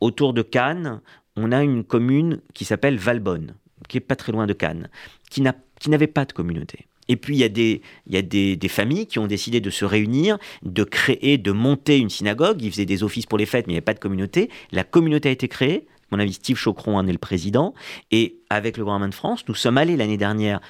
autour 0.00 0.32
de 0.32 0.42
Cannes, 0.42 1.00
on 1.36 1.52
a 1.52 1.62
une 1.62 1.84
commune 1.84 2.40
qui 2.54 2.64
s'appelle 2.64 2.96
Valbonne, 2.96 3.54
qui 3.88 3.98
est 3.98 4.00
pas 4.00 4.16
très 4.16 4.32
loin 4.32 4.46
de 4.46 4.52
Cannes, 4.52 4.88
qui 5.30 5.42
n'avait 5.42 6.06
pas 6.06 6.24
de 6.24 6.32
communauté. 6.32 6.86
Et 7.08 7.16
puis 7.16 7.36
il 7.36 7.40
y 7.40 7.44
a, 7.44 7.48
des, 7.48 7.82
il 8.06 8.14
y 8.14 8.16
a 8.16 8.22
des, 8.22 8.56
des, 8.56 8.68
familles 8.68 9.06
qui 9.06 9.18
ont 9.18 9.26
décidé 9.26 9.60
de 9.60 9.70
se 9.70 9.84
réunir, 9.84 10.38
de 10.62 10.84
créer, 10.84 11.38
de 11.38 11.52
monter 11.52 11.98
une 11.98 12.10
synagogue. 12.10 12.62
Ils 12.62 12.70
faisaient 12.70 12.86
des 12.86 13.02
offices 13.02 13.26
pour 13.26 13.38
les 13.38 13.46
fêtes, 13.46 13.66
mais 13.66 13.72
il 13.72 13.74
n'y 13.74 13.78
avait 13.78 13.84
pas 13.84 13.94
de 13.94 13.98
communauté. 13.98 14.50
La 14.72 14.84
communauté 14.84 15.28
a 15.28 15.32
été 15.32 15.48
créée. 15.48 15.86
Mon 16.10 16.18
ami 16.18 16.32
Steve 16.32 16.56
Chocron 16.56 16.96
en 16.96 17.06
est 17.06 17.12
le 17.12 17.18
président. 17.18 17.74
Et 18.10 18.36
avec 18.50 18.76
le 18.76 18.84
gouvernement 18.84 19.08
de 19.08 19.14
France, 19.14 19.44
nous 19.48 19.54
sommes 19.54 19.78
allés 19.78 19.96
l'année 19.96 20.16
dernière 20.16 20.60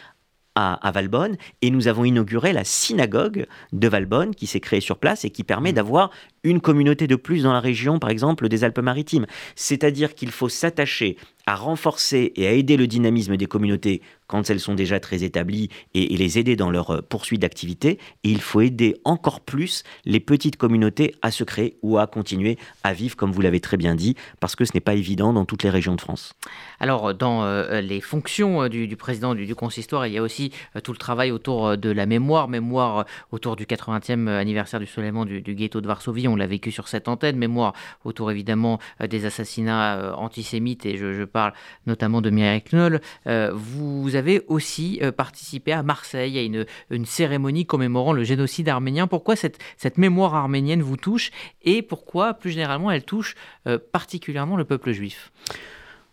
à, 0.55 0.91
Valbonne 0.93 1.37
et 1.63 1.71
nous 1.71 1.89
avons 1.89 2.05
inauguré 2.05 2.53
la 2.53 2.65
synagogue 2.65 3.47
de 3.73 3.89
Valbonne 3.89 4.35
qui 4.35 4.47
s'est 4.47 4.61
créée 4.61 4.81
sur 4.81 4.99
place 4.99 5.25
et 5.25 5.31
qui 5.31 5.43
permet 5.43 5.73
mmh. 5.73 5.75
d'avoir 5.75 6.11
une 6.45 6.61
communauté 6.61 7.07
de 7.07 7.17
plus 7.17 7.43
dans 7.43 7.53
la 7.53 7.61
région, 7.61 7.99
par 7.99 8.11
exemple, 8.11 8.49
des 8.49 8.63
Alpes-Maritimes. 8.63 9.27
C'est-à-dire 9.57 10.15
qu'il 10.15 10.31
faut 10.31 10.49
s'attacher 10.49 11.17
à 11.47 11.57
renforcer 11.57 12.33
et 12.37 12.47
à 12.47 12.53
aider 12.53 12.77
le 12.77 12.87
dynamisme 12.87 13.37
des 13.37 13.47
communautés 13.47 14.01
quand 14.27 14.49
elles 14.49 14.61
sont 14.61 14.75
déjà 14.75 14.99
très 14.99 15.23
établies 15.23 15.69
et, 15.93 16.17
les 16.17 16.39
aider 16.39 16.57
dans 16.57 16.71
leur 16.71 16.91
euh, 16.91 17.03
poursuite 17.03 17.43
d'activité. 17.43 17.99
Et 18.23 18.31
il 18.31 18.41
faut 18.41 18.63
aider 18.63 18.97
encore 19.05 19.41
plus 19.41 19.83
les 20.07 20.21
petites 20.21 20.57
communautés 20.57 21.15
à 21.21 21.31
se 21.31 21.45
créer 21.45 21.77
ou 21.83 21.99
à 21.99 22.07
continuer 22.07 22.57
à 22.83 22.95
vivre, 22.95 23.17
comme 23.17 23.31
vous 23.31 23.43
l'avez 23.43 23.61
très 23.61 23.77
bien 23.77 23.95
dit, 23.95 24.17
parce 24.41 24.57
que 24.57 24.65
ce 24.65 24.73
n'est 24.73 24.81
pas 24.81 24.95
évident 24.95 25.35
dans 25.35 25.45
toutes 25.45 25.63
les 25.63 25.71
régions 25.71 25.95
de 25.95 26.01
France. 26.01 26.33
Alors, 26.81 27.15
dans 27.15 27.45
euh, 27.45 27.83
les 27.83 28.01
fonctions 28.01 28.63
euh, 28.63 28.69
du, 28.69 28.97
président 28.97 29.35
du, 29.35 29.55
consistoire, 29.55 30.07
il 30.07 30.15
y 30.15 30.19
a 30.19 30.23
aussi 30.23 30.53
tout 30.83 30.93
le 30.93 30.99
travail 30.99 31.31
autour 31.31 31.77
de 31.77 31.91
la 31.91 32.07
mémoire, 32.07 32.49
mémoire 32.49 33.05
autour 33.31 33.57
du 33.57 33.67
80e 33.67 34.29
anniversaire 34.29 34.81
du 34.81 34.87
soulèvement 34.87 35.27
du, 35.27 35.43
du 35.43 35.55
ghetto 35.55 35.83
de 35.83 35.87
Varsovie. 35.87 36.27
L'a 36.37 36.47
vécu 36.47 36.71
sur 36.71 36.89
cette 36.89 37.09
antenne, 37.09 37.37
mémoire 37.37 37.73
autour 38.05 38.31
évidemment 38.31 38.79
des 39.09 39.27
assassinats 39.27 40.15
antisémites 40.17 40.87
et 40.87 40.97
je, 40.97 41.25
parle 41.25 41.53
notamment 41.87 42.21
de 42.21 42.31
Mireille 42.31 42.63
Knoll, 42.63 43.01
euh, 43.27 43.51
vous 43.55 44.15
avez 44.17 44.43
aussi 44.49 44.99
euh, 45.03 45.13
participé 45.13 45.73
à 45.73 45.83
Marseille 45.83 46.39
à 46.39 46.43
une, 46.43 47.07
cérémonie 47.07 47.67
commémorant 47.67 48.13
le 48.13 48.25
génocide 48.25 48.69
arménien. 48.69 49.07
Pourquoi 49.07 49.37
cette, 49.37 49.59
mémoire 49.97 50.35
arménienne 50.35 50.83
vous 50.83 50.97
touche 50.97 51.31
et 51.63 51.83
pourquoi 51.83 52.35
plus 52.35 52.51
généralement 52.51 52.91
elle 52.91 53.05
touche 53.05 53.35
euh, 53.67 53.79
particulièrement 53.93 54.57
le 54.57 54.65
peuple 54.65 54.93
juif? 54.93 55.33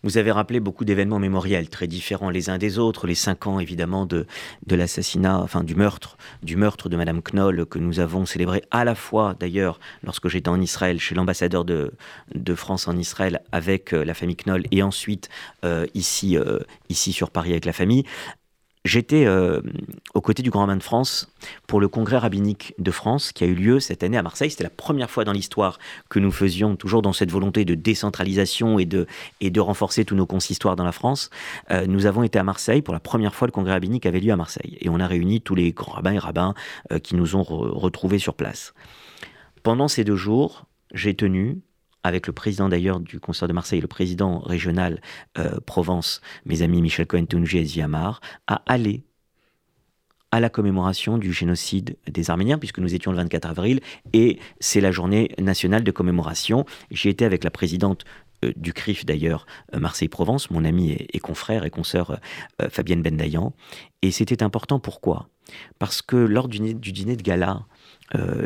Vous 0.02 0.18
avez 0.18 0.32
rappelé 0.32 0.60
beaucoup 0.60 0.84
d'événements 0.84 1.18
mémoriels 1.18 1.68
très 1.68 1.86
différents 1.86 2.30
les 2.30 2.50
uns 2.50 2.58
des 2.58 2.78
autres, 2.78 3.06
les 3.06 3.14
cinq 3.14 3.46
ans 3.46 3.60
évidemment 3.60 4.06
de, 4.06 4.26
l'assassinat, 4.68 5.38
enfin 5.38 5.62
du 5.62 5.74
meurtre, 5.74 6.16
du 6.42 6.56
meurtre 6.56 6.88
de 6.88 6.96
Madame 6.96 7.22
Knoll 7.22 7.66
que 7.66 7.78
nous 7.78 8.00
avons 8.00 8.26
célébré 8.26 8.62
à 8.70 8.84
la 8.84 8.94
fois 8.94 9.34
d'ailleurs 9.38 9.78
lorsque 10.02 10.28
j'étais 10.28 10.48
en 10.48 10.60
Israël 10.60 10.98
chez 10.98 11.14
l'ambassadeur 11.14 11.64
de, 11.64 11.92
France 12.54 12.86
en 12.86 12.96
Israël 12.98 13.40
avec 13.50 13.94
euh, 13.94 14.04
la 14.04 14.12
famille 14.14 14.36
Knoll 14.36 14.64
et 14.70 14.82
ensuite 14.82 15.30
euh, 15.64 15.86
euh, 16.24 16.58
ici 16.88 17.12
sur 17.12 17.30
Paris 17.30 17.52
avec 17.52 17.64
la 17.64 17.72
famille. 17.72 18.04
J'étais 18.84 19.26
euh, 19.26 19.60
aux 20.12 20.20
côtés 20.20 20.42
du 20.42 20.50
Grand 20.50 20.62
Rabbin 20.62 20.76
de 20.76 20.82
France 20.82 21.32
pour 21.68 21.80
le 21.80 21.86
congrès 21.86 22.18
rabbinique 22.18 22.74
de 22.78 22.90
France 22.90 23.30
qui 23.30 23.44
a 23.44 23.46
eu 23.46 23.54
lieu 23.54 23.78
cette 23.78 24.02
année 24.02 24.16
à 24.16 24.22
Marseille. 24.22 24.50
C'était 24.50 24.64
la 24.64 24.70
première 24.70 25.08
fois 25.08 25.24
dans 25.24 25.30
l'histoire 25.30 25.78
que 26.08 26.18
nous 26.18 26.32
faisions, 26.32 26.74
toujours 26.74 27.00
dans 27.00 27.12
cette 27.12 27.30
volonté 27.30 27.64
de 27.64 27.76
décentralisation 27.76 28.80
et 28.80 28.84
de, 28.84 29.06
et 29.40 29.50
de 29.50 29.60
renforcer 29.60 30.04
tous 30.04 30.16
nos 30.16 30.26
consistoires 30.26 30.74
dans 30.74 30.84
la 30.84 30.90
France. 30.90 31.30
Euh, 31.70 31.86
nous 31.86 32.06
avons 32.06 32.24
été 32.24 32.40
à 32.40 32.42
Marseille 32.42 32.82
pour 32.82 32.92
la 32.92 33.00
première 33.00 33.36
fois, 33.36 33.46
le 33.46 33.52
congrès 33.52 33.72
rabbinique 33.72 34.04
avait 34.04 34.20
lieu 34.20 34.32
à 34.32 34.36
Marseille. 34.36 34.78
Et 34.80 34.88
on 34.88 34.98
a 34.98 35.06
réuni 35.06 35.40
tous 35.40 35.54
les 35.54 35.70
grands 35.70 35.92
rabbins 35.92 36.14
et 36.14 36.18
rabbins 36.18 36.54
euh, 36.90 36.98
qui 36.98 37.14
nous 37.14 37.36
ont 37.36 37.44
retrouvés 37.44 38.18
sur 38.18 38.34
place. 38.34 38.74
Pendant 39.62 39.86
ces 39.86 40.02
deux 40.02 40.16
jours, 40.16 40.66
j'ai 40.92 41.14
tenu 41.14 41.60
avec 42.04 42.26
le 42.26 42.32
président 42.32 42.68
d'ailleurs 42.68 43.00
du 43.00 43.20
concert 43.20 43.48
de 43.48 43.52
Marseille, 43.52 43.80
le 43.80 43.88
président 43.88 44.40
régional 44.40 45.00
euh, 45.38 45.60
Provence, 45.64 46.20
mes 46.44 46.62
amis 46.62 46.82
Michel 46.82 47.06
Cohen-Tounji 47.06 47.58
et 47.58 47.64
Ziamar, 47.64 48.20
à 48.46 48.62
aller 48.66 49.04
à 50.30 50.40
la 50.40 50.48
commémoration 50.48 51.18
du 51.18 51.32
génocide 51.32 51.96
des 52.10 52.30
Arméniens, 52.30 52.58
puisque 52.58 52.78
nous 52.78 52.94
étions 52.94 53.10
le 53.10 53.18
24 53.18 53.50
avril, 53.50 53.80
et 54.14 54.38
c'est 54.60 54.80
la 54.80 54.90
journée 54.90 55.30
nationale 55.38 55.84
de 55.84 55.90
commémoration. 55.90 56.64
J'y 56.90 57.10
étais 57.10 57.26
avec 57.26 57.44
la 57.44 57.50
présidente 57.50 58.04
euh, 58.44 58.52
du 58.56 58.72
CRIF 58.72 59.04
d'ailleurs, 59.04 59.46
euh, 59.74 59.78
Marseille-Provence, 59.78 60.50
mon 60.50 60.64
ami 60.64 60.92
et, 60.92 61.18
confrère 61.18 61.64
et 61.64 61.70
consoeur 61.70 62.18
Fabienne 62.70 63.02
Bendayan. 63.02 63.52
Et 64.00 64.10
c'était 64.10 64.42
important 64.42 64.80
pourquoi? 64.80 65.28
Parce 65.78 66.00
que 66.00 66.16
lors 66.16 66.48
du, 66.48 66.74
dîner 66.74 67.16
de 67.16 67.22
gala 67.22 67.66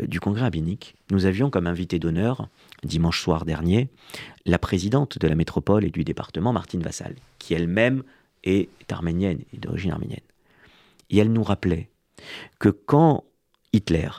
du 0.03 0.21
congrès 0.21 0.41
rabbinique, 0.41 0.95
nous 1.11 1.25
avions 1.25 1.49
comme 1.49 1.67
invité 1.67 1.99
d'honneur 1.99 2.47
dimanche 2.83 3.21
soir 3.21 3.45
dernier, 3.45 3.89
la 4.45 4.59
présidente 4.59 5.17
de 5.17 5.27
la 5.27 5.35
métropole 5.35 5.85
et 5.85 5.89
du 5.89 6.03
département, 6.03 6.53
Martine 6.53 6.81
Vassal, 6.81 7.15
qui 7.39 7.53
elle-même 7.53 8.03
est 8.43 8.69
arménienne 8.89 9.39
et 9.53 9.57
d'origine 9.57 9.91
arménienne. 9.91 10.19
Et 11.09 11.17
elle 11.17 11.31
nous 11.31 11.43
rappelait 11.43 11.89
que 12.59 12.69
quand 12.69 13.23
Hitler 13.73 14.09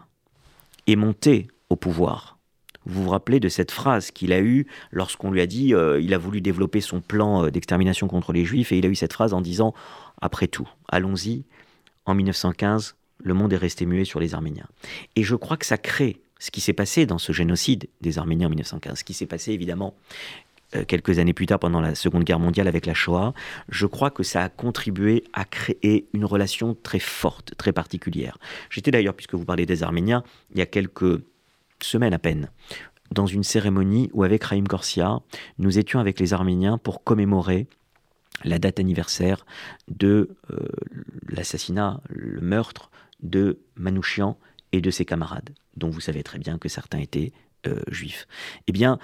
est 0.86 0.96
monté 0.96 1.48
au 1.70 1.76
pouvoir, 1.76 2.38
vous 2.86 3.04
vous 3.04 3.10
rappelez 3.10 3.38
de 3.38 3.48
cette 3.48 3.70
phrase 3.70 4.10
qu'il 4.10 4.32
a 4.32 4.40
eue 4.40 4.66
lorsqu'on 4.92 5.30
lui 5.30 5.42
a 5.42 5.46
dit 5.46 5.74
euh, 5.74 6.00
il 6.00 6.14
a 6.14 6.18
voulu 6.18 6.40
développer 6.40 6.80
son 6.80 7.00
plan 7.00 7.44
euh, 7.44 7.50
d'extermination 7.50 8.08
contre 8.08 8.32
les 8.32 8.46
juifs 8.46 8.72
et 8.72 8.78
il 8.78 8.86
a 8.86 8.88
eu 8.88 8.94
cette 8.94 9.12
phrase 9.12 9.34
en 9.34 9.42
disant 9.42 9.74
après 10.20 10.48
tout, 10.48 10.68
allons-y, 10.88 11.44
en 12.06 12.14
1915, 12.14 12.96
le 13.18 13.34
monde 13.34 13.52
est 13.52 13.58
resté 13.58 13.84
muet 13.84 14.04
sur 14.04 14.20
les 14.20 14.34
Arméniens. 14.34 14.68
Et 15.16 15.22
je 15.22 15.34
crois 15.34 15.56
que 15.56 15.66
ça 15.66 15.76
crée 15.76 16.22
ce 16.38 16.50
qui 16.50 16.60
s'est 16.60 16.72
passé 16.72 17.06
dans 17.06 17.18
ce 17.18 17.32
génocide 17.32 17.88
des 18.00 18.18
Arméniens 18.18 18.46
en 18.46 18.50
1915, 18.50 18.98
ce 18.98 19.04
qui 19.04 19.14
s'est 19.14 19.26
passé 19.26 19.52
évidemment 19.52 19.94
euh, 20.76 20.84
quelques 20.84 21.18
années 21.18 21.32
plus 21.32 21.46
tard 21.46 21.58
pendant 21.58 21.80
la 21.80 21.94
Seconde 21.94 22.24
Guerre 22.24 22.38
mondiale 22.38 22.68
avec 22.68 22.84
la 22.84 22.94
Shoah, 22.94 23.32
je 23.70 23.86
crois 23.86 24.10
que 24.10 24.22
ça 24.22 24.42
a 24.42 24.48
contribué 24.48 25.24
à 25.32 25.44
créer 25.44 26.06
une 26.12 26.24
relation 26.24 26.76
très 26.82 26.98
forte, 26.98 27.54
très 27.56 27.72
particulière. 27.72 28.38
J'étais 28.68 28.90
d'ailleurs, 28.90 29.14
puisque 29.14 29.34
vous 29.34 29.46
parlez 29.46 29.64
des 29.64 29.82
Arméniens, 29.82 30.22
il 30.52 30.58
y 30.58 30.62
a 30.62 30.66
quelques 30.66 31.22
semaines 31.80 32.12
à 32.12 32.18
peine, 32.18 32.50
dans 33.12 33.26
une 33.26 33.44
cérémonie 33.44 34.10
où 34.12 34.24
avec 34.24 34.44
Raïm 34.44 34.68
Korsia, 34.68 35.20
nous 35.58 35.78
étions 35.78 36.00
avec 36.00 36.20
les 36.20 36.34
Arméniens 36.34 36.76
pour 36.76 37.02
commémorer 37.02 37.66
la 38.44 38.58
date 38.58 38.78
anniversaire 38.78 39.46
de 39.88 40.36
euh, 40.50 40.56
l'assassinat, 41.28 42.00
le 42.10 42.40
meurtre 42.40 42.90
de 43.22 43.58
Manouchian 43.76 44.38
et 44.72 44.80
de 44.80 44.90
ses 44.90 45.04
camarades, 45.04 45.50
dont 45.76 45.90
vous 45.90 46.00
savez 46.00 46.22
très 46.22 46.38
bien 46.38 46.58
que 46.58 46.68
certains 46.68 46.98
étaient 46.98 47.32
euh, 47.66 47.82
juifs. 47.88 48.26
Eh 48.66 48.72
bien, 48.72 48.98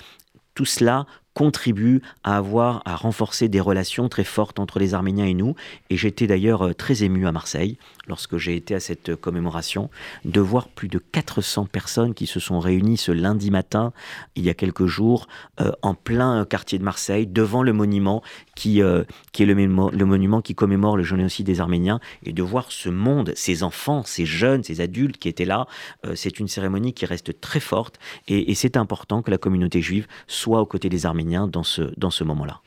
tout 0.55 0.65
cela 0.65 1.07
contribue 1.35 2.01
à 2.23 2.37
avoir, 2.37 2.81
à 2.85 2.95
renforcer 2.95 3.49
des 3.49 3.61
relations 3.61 4.09
très 4.09 4.25
fortes 4.25 4.61
entre 4.61 4.79
les 4.79 4.95
Arméniens 4.95 5.27
et 5.27 5.35
nous. 5.35 5.57
Et 5.91 5.97
j'étais 5.97 6.27
d'ailleurs 6.27 6.63
euh, 6.63 6.73
très 6.73 7.03
ému 7.03 7.27
à 7.27 7.33
Marseille, 7.33 7.77
lorsque 8.07 8.39
j'ai 8.39 8.55
été 8.55 8.75
à 8.75 8.81
cette 8.81 9.17
commémoration, 9.17 9.91
de 10.25 10.41
voir 10.41 10.69
plus 10.69 10.89
de 10.89 10.99
400 10.99 11.67
personnes 11.67 12.15
qui 12.15 12.27
se 12.27 12.39
sont 12.39 12.61
réunies 12.61 12.97
ce 12.97 13.11
lundi 13.11 13.51
matin, 13.51 13.93
il 14.37 14.45
y 14.45 14.49
a 14.49 14.55
quelques 14.55 14.87
jours, 14.87 15.27
euh, 15.61 15.73
en 15.83 15.95
plein 15.95 16.45
quartier 16.45 16.79
de 16.79 16.85
Marseille, 16.85 17.27
devant 17.27 17.63
le 17.63 17.73
monument 17.73 18.23
qui, 18.55 18.81
euh, 18.81 19.03
qui 19.33 19.43
est 19.43 19.47
le, 19.47 19.55
monument 19.55 20.41
qui 20.41 20.55
commémore 20.55 20.97
le 20.97 21.03
génocide 21.03 21.47
des 21.47 21.61
Arméniens, 21.61 21.99
et 22.23 22.33
de 22.33 22.43
voir 22.43 22.71
ce 22.71 22.89
monde, 22.89 23.33
ces 23.35 23.65
enfants, 23.65 24.05
ces 24.05 24.25
jeunes, 24.25 24.63
ces 24.63 24.81
adultes 24.81 25.19
qui 25.19 25.29
étaient 25.29 25.45
là, 25.45 25.67
c'est 26.15 26.39
une 26.39 26.49
cérémonie 26.49 26.93
qui 26.93 27.07
reste 27.07 27.41
très 27.41 27.61
forte, 27.61 27.99
et, 28.29 28.51
et 28.51 28.55
c'est 28.55 28.77
important 28.77 29.23
que 29.23 29.31
la 29.31 29.39
communauté 29.39 29.83
juive 29.83 30.07
soit 30.27 30.61
aux 30.61 30.67
côtés 30.67 30.89
des 30.89 31.07
Arméniens 31.07 31.24
dans 31.25 31.63
ce, 31.63 32.25
moment-là. 32.25 32.61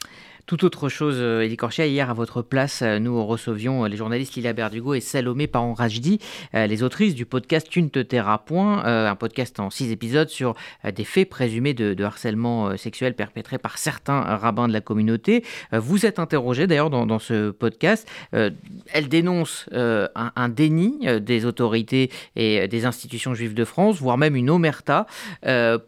Tout 0.47 0.63
autre 0.63 0.87
chose, 0.87 1.17
Elie 1.17 1.53
euh, 1.53 1.55
Corchia, 1.57 1.85
hier 1.87 2.09
à 2.09 2.13
votre 2.13 2.41
place, 2.41 2.81
euh, 2.81 2.99
nous 2.99 3.25
recevions 3.25 3.83
euh, 3.83 3.89
les 3.89 3.97
journalistes 3.97 4.35
Lila 4.35 4.53
Berdugo 4.53 4.93
et 4.93 5.01
Salomé 5.01 5.45
Paran-Rajdi, 5.45 6.19
les 6.53 6.83
autrices 6.83 7.15
du 7.15 7.25
podcast 7.25 7.67
Tu 7.69 7.81
ne 7.81 7.89
te 7.89 7.99
tairas 7.99 8.37
point, 8.37 8.85
un 8.85 9.15
podcast 9.15 9.59
en 9.59 9.69
six 9.69 9.91
épisodes 9.91 10.29
sur 10.29 10.55
des 10.89 11.03
faits 11.03 11.29
présumés 11.29 11.73
de, 11.73 12.01
harcèlement 12.01 12.77
sexuel 12.77 13.13
perpétrés 13.13 13.57
par 13.57 13.77
certains 13.77 14.21
rabbins 14.21 14.69
de 14.69 14.73
la 14.73 14.79
communauté. 14.79 15.43
Vous 15.73 16.05
êtes 16.05 16.19
interrogé 16.19 16.67
d'ailleurs 16.67 16.89
dans, 16.89 17.19
ce 17.19 17.51
podcast. 17.51 18.07
Elle 18.31 19.09
dénonce 19.09 19.67
un, 19.73 20.49
déni 20.49 21.05
des 21.21 21.45
autorités 21.45 22.09
et 22.35 22.67
des 22.67 22.85
institutions 22.85 23.33
juives 23.33 23.53
de 23.53 23.65
France, 23.65 23.99
voire 23.99 24.17
même 24.17 24.35
une 24.35 24.49
omerta, 24.49 25.05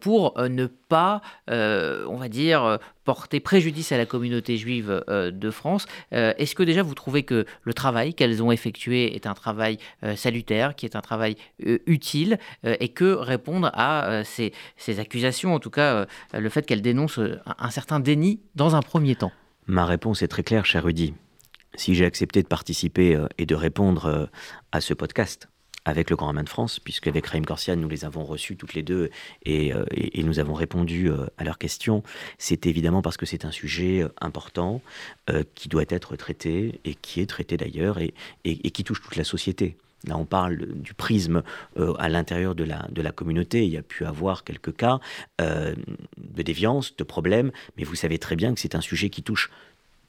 pour 0.00 0.34
ne 0.38 0.66
pas, 0.90 1.22
on 1.48 2.16
va 2.16 2.28
dire, 2.28 2.78
porter 3.10 3.40
préjudice 3.40 3.90
à 3.90 3.96
la 3.98 4.06
communauté 4.06 4.56
juive 4.56 5.02
euh, 5.08 5.32
de 5.32 5.50
France. 5.50 5.86
Euh, 6.12 6.32
est-ce 6.38 6.54
que 6.54 6.62
déjà 6.62 6.84
vous 6.84 6.94
trouvez 6.94 7.24
que 7.24 7.44
le 7.64 7.74
travail 7.74 8.14
qu'elles 8.14 8.40
ont 8.40 8.52
effectué 8.52 9.16
est 9.16 9.26
un 9.26 9.34
travail 9.34 9.78
euh, 10.04 10.14
salutaire, 10.14 10.76
qui 10.76 10.86
est 10.86 10.94
un 10.94 11.00
travail 11.00 11.34
utile, 11.86 12.38
et 12.64 12.88
que 12.90 13.12
répondre 13.12 13.72
à 13.74 14.22
ces, 14.24 14.52
accusations, 15.00 15.54
en 15.54 15.58
tout 15.58 15.70
cas 15.70 16.06
le 16.32 16.48
fait 16.48 16.64
qu'elles 16.66 16.82
dénoncent 16.82 17.18
un, 17.18 17.70
certain 17.70 17.98
déni 17.98 18.40
dans 18.54 18.76
un 18.76 18.82
premier 18.82 19.16
temps? 19.16 19.32
Ma 19.66 19.84
réponse 19.84 20.22
est 20.22 20.28
très 20.28 20.44
claire, 20.44 20.64
cher 20.64 20.84
Rudy. 20.84 21.14
Si 21.74 21.94
j'ai 21.94 22.04
accepté 22.04 22.42
de 22.42 22.48
participer 22.48 23.18
et 23.38 23.46
de 23.46 23.54
répondre 23.54 24.28
à 24.72 24.80
ce 24.80 24.94
podcast, 24.94 25.48
avec 25.90 26.08
le 26.08 26.16
Grand 26.16 26.26
Rabbin 26.26 26.44
de 26.44 26.48
France, 26.48 26.78
puisque 26.78 27.08
avec 27.08 27.26
Raïm 27.26 27.44
Corsia, 27.44 27.76
nous 27.76 27.88
les 27.88 28.04
avons 28.04 28.24
reçus 28.24 28.56
toutes 28.56 28.74
les 28.74 28.82
deux 28.82 29.10
et, 29.44 29.74
euh, 29.74 29.84
nous 30.16 30.38
avons 30.38 30.54
répondu 30.54 31.10
euh, 31.10 31.26
à 31.36 31.44
leurs 31.44 31.58
questions. 31.58 32.02
C'est 32.38 32.66
évidemment 32.66 33.02
parce 33.02 33.16
que 33.16 33.26
c'est 33.26 33.44
un 33.44 33.50
sujet 33.50 34.02
euh, 34.02 34.08
important 34.20 34.80
qui 35.54 35.68
doit 35.68 35.84
être 35.88 36.16
traité 36.16 36.80
et 36.84 36.94
qui 36.94 37.20
est 37.20 37.26
traité 37.26 37.56
d'ailleurs 37.56 37.98
et, 37.98 38.12
qui 38.44 38.82
touche 38.82 39.00
toute 39.00 39.14
la 39.14 39.22
société. 39.22 39.76
Là, 40.06 40.16
on 40.16 40.24
parle 40.24 40.56
du 40.56 40.92
prisme 40.92 41.44
à 41.98 42.08
l'intérieur 42.08 42.56
de 42.56 42.64
la, 42.64 42.88
de 42.90 43.00
la 43.00 43.12
communauté. 43.12 43.64
Il 43.64 43.70
y 43.70 43.76
a 43.76 43.82
pu 43.82 44.04
avoir 44.04 44.42
quelques 44.42 44.74
cas 44.74 44.98
de 45.38 46.42
déviance, 46.42 46.96
de 46.96 47.04
problèmes, 47.04 47.52
mais 47.76 47.84
vous 47.84 47.94
savez 47.94 48.18
très 48.18 48.34
bien 48.34 48.54
que 48.54 48.60
c'est 48.60 48.74
un 48.74 48.80
sujet 48.80 49.08
qui 49.08 49.22
touche 49.22 49.50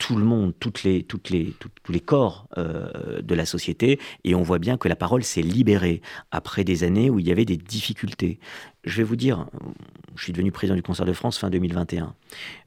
tout 0.01 0.15
le 0.15 0.25
monde, 0.25 0.53
toutes 0.59 0.81
les, 0.81 1.03
tous 1.03 1.91
les 1.91 1.99
corps 1.99 2.47
euh, 2.57 3.21
de 3.21 3.35
la 3.35 3.45
société, 3.45 3.99
et 4.23 4.33
on 4.33 4.41
voit 4.41 4.57
bien 4.57 4.75
que 4.75 4.87
la 4.87 4.95
parole 4.95 5.23
s'est 5.23 5.43
libérée 5.43 6.01
après 6.31 6.63
des 6.63 6.83
années 6.83 7.11
où 7.11 7.19
il 7.19 7.27
y 7.27 7.31
avait 7.31 7.45
des 7.45 7.55
difficultés. 7.55 8.39
Je 8.83 8.97
vais 8.97 9.03
vous 9.03 9.15
dire, 9.15 9.45
je 10.15 10.23
suis 10.23 10.33
devenu 10.33 10.51
président 10.51 10.75
du 10.75 10.81
Concert 10.81 11.05
de 11.05 11.13
France 11.13 11.37
fin 11.37 11.51
2021. 11.51 12.15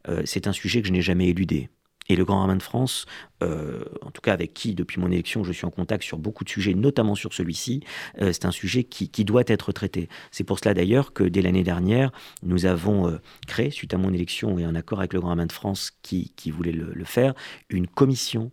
Euh, 0.08 0.22
c'est 0.24 0.46
un 0.46 0.52
sujet 0.52 0.80
que 0.80 0.86
je 0.86 0.92
n'ai 0.92 1.02
jamais 1.02 1.28
éludé. 1.28 1.70
Et 2.08 2.16
le 2.16 2.24
Grand 2.24 2.40
Rabbin 2.40 2.56
de 2.56 2.62
France, 2.62 3.06
euh, 3.42 3.84
en 4.02 4.10
tout 4.10 4.20
cas 4.20 4.32
avec 4.32 4.52
qui, 4.52 4.74
depuis 4.74 5.00
mon 5.00 5.10
élection, 5.10 5.42
je 5.42 5.52
suis 5.52 5.64
en 5.64 5.70
contact 5.70 6.04
sur 6.04 6.18
beaucoup 6.18 6.44
de 6.44 6.50
sujets, 6.50 6.74
notamment 6.74 7.14
sur 7.14 7.32
celui-ci, 7.32 7.82
euh, 8.20 8.32
c'est 8.32 8.44
un 8.44 8.50
sujet 8.50 8.84
qui, 8.84 9.24
doit 9.24 9.44
être 9.46 9.72
traité. 9.72 10.08
C'est 10.30 10.44
pour 10.44 10.58
cela 10.58 10.74
d'ailleurs 10.74 11.14
que 11.14 11.24
dès 11.24 11.40
l'année 11.40 11.62
dernière, 11.62 12.12
nous 12.42 12.66
avons 12.66 13.08
euh, 13.08 13.18
créé, 13.46 13.70
suite 13.70 13.94
à 13.94 13.98
mon 13.98 14.12
élection 14.12 14.58
et 14.58 14.66
en 14.66 14.74
accord 14.74 14.98
avec 14.98 15.14
le 15.14 15.20
Grand 15.20 15.30
Rabbin 15.30 15.46
de 15.46 15.52
France 15.52 15.92
qui, 16.02 16.30
voulait 16.50 16.72
le, 16.72 17.04
faire, 17.04 17.32
une 17.70 17.86
commission 17.86 18.52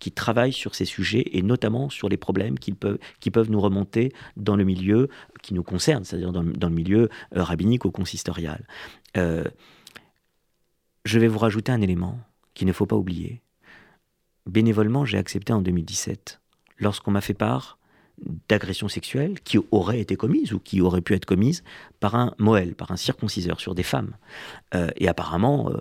qui 0.00 0.10
travaille 0.10 0.52
sur 0.52 0.74
ces 0.74 0.84
sujets 0.84 1.22
et 1.32 1.42
notamment 1.42 1.90
sur 1.90 2.08
les 2.08 2.16
problèmes 2.16 2.58
qui 2.58 2.72
peuvent, 2.72 2.98
qui 3.20 3.30
peuvent 3.30 3.50
nous 3.50 3.60
remonter 3.60 4.12
dans 4.36 4.56
le 4.56 4.64
milieu 4.64 5.08
qui 5.42 5.54
nous 5.54 5.62
concerne, 5.62 6.04
c'est-à-dire 6.04 6.32
dans, 6.32 6.42
dans, 6.42 6.68
le 6.68 6.74
milieu 6.74 7.08
rabbinique 7.32 7.84
ou 7.84 7.92
consistorial. 7.92 8.66
je 9.14 9.44
vais 11.18 11.28
vous 11.28 11.38
rajouter 11.38 11.70
un 11.70 11.82
élément 11.82 12.18
qu'il 12.60 12.68
ne 12.68 12.74
faut 12.74 12.84
pas 12.84 12.96
oublier. 12.96 13.40
Bénévolement, 14.44 15.06
j'ai 15.06 15.16
accepté 15.16 15.50
en 15.54 15.62
2017, 15.62 16.42
lorsqu'on 16.78 17.10
m'a 17.10 17.22
fait 17.22 17.32
part 17.32 17.78
d'agressions 18.50 18.88
sexuelles 18.88 19.40
qui 19.40 19.58
auraient 19.70 20.00
été 20.00 20.14
commises 20.14 20.52
ou 20.52 20.58
qui 20.58 20.82
auraient 20.82 21.00
pu 21.00 21.14
être 21.14 21.24
commises 21.24 21.64
par 22.00 22.16
un 22.16 22.34
Moël, 22.36 22.74
par 22.74 22.90
un 22.90 22.98
circonciseur 22.98 23.60
sur 23.60 23.74
des 23.74 23.82
femmes. 23.82 24.14
Euh, 24.74 24.90
et 24.96 25.08
apparemment, 25.08 25.70
euh, 25.70 25.80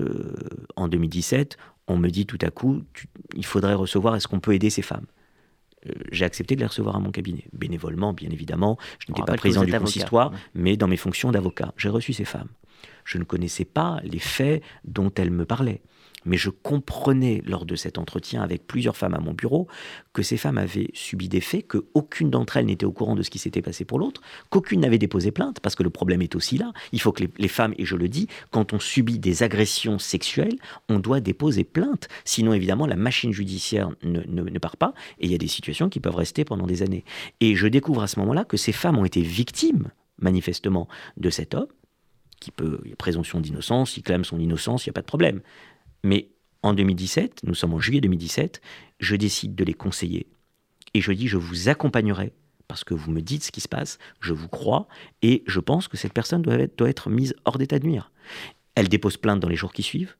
euh, 0.00 0.34
en 0.76 0.88
2017, 0.88 1.58
on 1.88 1.98
me 1.98 2.08
dit 2.08 2.24
tout 2.24 2.38
à 2.40 2.48
coup, 2.48 2.82
il 3.36 3.44
faudrait 3.44 3.74
recevoir, 3.74 4.16
est-ce 4.16 4.26
qu'on 4.26 4.40
peut 4.40 4.54
aider 4.54 4.70
ces 4.70 4.80
femmes? 4.80 5.04
J'ai 6.10 6.24
accepté 6.24 6.54
de 6.54 6.60
les 6.60 6.66
recevoir 6.66 6.96
à 6.96 7.00
mon 7.00 7.10
cabinet, 7.10 7.44
bénévolement, 7.52 8.14
bien 8.14 8.30
évidemment. 8.30 8.78
Je 8.98 9.12
n'étais 9.12 9.24
pas 9.24 9.34
président 9.34 9.64
du 9.64 9.72
consistoire, 9.74 10.32
mais 10.54 10.78
dans 10.78 10.88
mes 10.88 10.96
fonctions 10.96 11.30
d'avocat. 11.30 11.74
J'ai 11.76 11.90
reçu 11.90 12.14
ces 12.14 12.24
femmes. 12.24 12.48
Je 13.04 13.18
ne 13.18 13.24
connaissais 13.24 13.66
pas 13.66 14.00
les 14.04 14.18
faits 14.18 14.62
dont 14.84 15.12
elles 15.14 15.30
me 15.30 15.44
parlaient. 15.44 15.82
Mais 16.24 16.36
je 16.36 16.50
comprenais 16.50 17.42
lors 17.46 17.64
de 17.64 17.76
cet 17.76 17.98
entretien 17.98 18.42
avec 18.42 18.66
plusieurs 18.66 18.96
femmes 18.96 19.14
à 19.14 19.20
mon 19.20 19.32
bureau 19.32 19.66
que 20.12 20.22
ces 20.22 20.36
femmes 20.36 20.58
avaient 20.58 20.90
subi 20.94 21.28
des 21.28 21.40
faits, 21.40 21.66
qu'aucune 21.68 22.30
d'entre 22.30 22.56
elles 22.56 22.66
n'était 22.66 22.86
au 22.86 22.92
courant 22.92 23.14
de 23.14 23.22
ce 23.22 23.30
qui 23.30 23.38
s'était 23.38 23.62
passé 23.62 23.84
pour 23.84 23.98
l'autre, 23.98 24.20
qu'aucune 24.50 24.80
n'avait 24.80 24.98
déposé 24.98 25.30
plainte, 25.30 25.60
parce 25.60 25.74
que 25.74 25.82
le 25.82 25.90
problème 25.90 26.22
est 26.22 26.34
aussi 26.34 26.56
là. 26.56 26.72
Il 26.92 27.00
faut 27.00 27.12
que 27.12 27.24
les, 27.36 27.48
femmes, 27.48 27.74
et 27.78 27.84
je 27.84 27.96
le 27.96 28.08
dis, 28.08 28.28
quand 28.50 28.72
on 28.72 28.78
subit 28.78 29.18
des 29.18 29.42
agressions 29.42 29.98
sexuelles, 29.98 30.56
on 30.88 30.98
doit 30.98 31.20
déposer 31.20 31.64
plainte. 31.64 32.08
Sinon, 32.24 32.54
évidemment, 32.54 32.86
la 32.86 32.96
machine 32.96 33.32
judiciaire 33.32 33.90
ne, 34.02 34.20
ne 34.20 34.58
part 34.58 34.76
pas, 34.76 34.94
et 35.18 35.26
il 35.26 35.32
y 35.32 35.34
a 35.34 35.38
des 35.38 35.48
situations 35.48 35.88
qui 35.88 36.00
peuvent 36.00 36.16
rester 36.16 36.44
pendant 36.44 36.66
des 36.66 36.82
années. 36.82 37.04
Et 37.40 37.56
je 37.56 37.66
découvre 37.66 38.02
à 38.02 38.06
ce 38.06 38.18
moment-là 38.20 38.44
que 38.44 38.56
ces 38.56 38.72
femmes 38.72 38.98
ont 38.98 39.04
été 39.04 39.20
victimes, 39.20 39.90
manifestement, 40.18 40.88
de 41.16 41.30
cet 41.30 41.54
homme, 41.54 41.66
qui 42.40 42.50
peut, 42.50 42.80
il 42.84 42.90
y 42.90 42.92
a 42.92 42.96
présomption 42.96 43.40
d'innocence, 43.40 43.96
il 43.96 44.02
clame 44.02 44.24
son 44.24 44.38
innocence, 44.38 44.84
il 44.84 44.90
n'y 44.90 44.92
a 44.92 44.94
pas 44.94 45.00
de 45.00 45.06
problème. 45.06 45.40
Mais 46.04 46.28
en 46.62 46.74
2017, 46.74 47.40
nous 47.44 47.54
sommes 47.54 47.74
en 47.74 47.80
juillet 47.80 48.00
2017, 48.00 48.60
je 49.00 49.16
décide 49.16 49.56
de 49.56 49.64
les 49.64 49.74
conseiller. 49.74 50.28
Et 50.92 51.00
je 51.00 51.10
dis, 51.10 51.26
je 51.26 51.36
vous 51.36 51.68
accompagnerai 51.68 52.32
parce 52.68 52.84
que 52.84 52.94
vous 52.94 53.10
me 53.10 53.20
dites 53.20 53.44
ce 53.44 53.52
qui 53.52 53.60
se 53.60 53.68
passe, 53.68 53.98
je 54.20 54.32
vous 54.32 54.48
crois, 54.48 54.86
et 55.22 55.42
je 55.46 55.60
pense 55.60 55.88
que 55.88 55.96
cette 55.96 56.12
personne 56.12 56.42
doit 56.42 56.58
être, 56.88 57.10
mise 57.10 57.34
hors 57.44 57.58
d'état 57.58 57.78
de 57.78 57.86
nuire. 57.86 58.10
Elle 58.74 58.88
dépose 58.88 59.16
plainte 59.16 59.40
dans 59.40 59.48
les 59.48 59.56
jours 59.56 59.72
qui 59.72 59.82
suivent. 59.82 60.16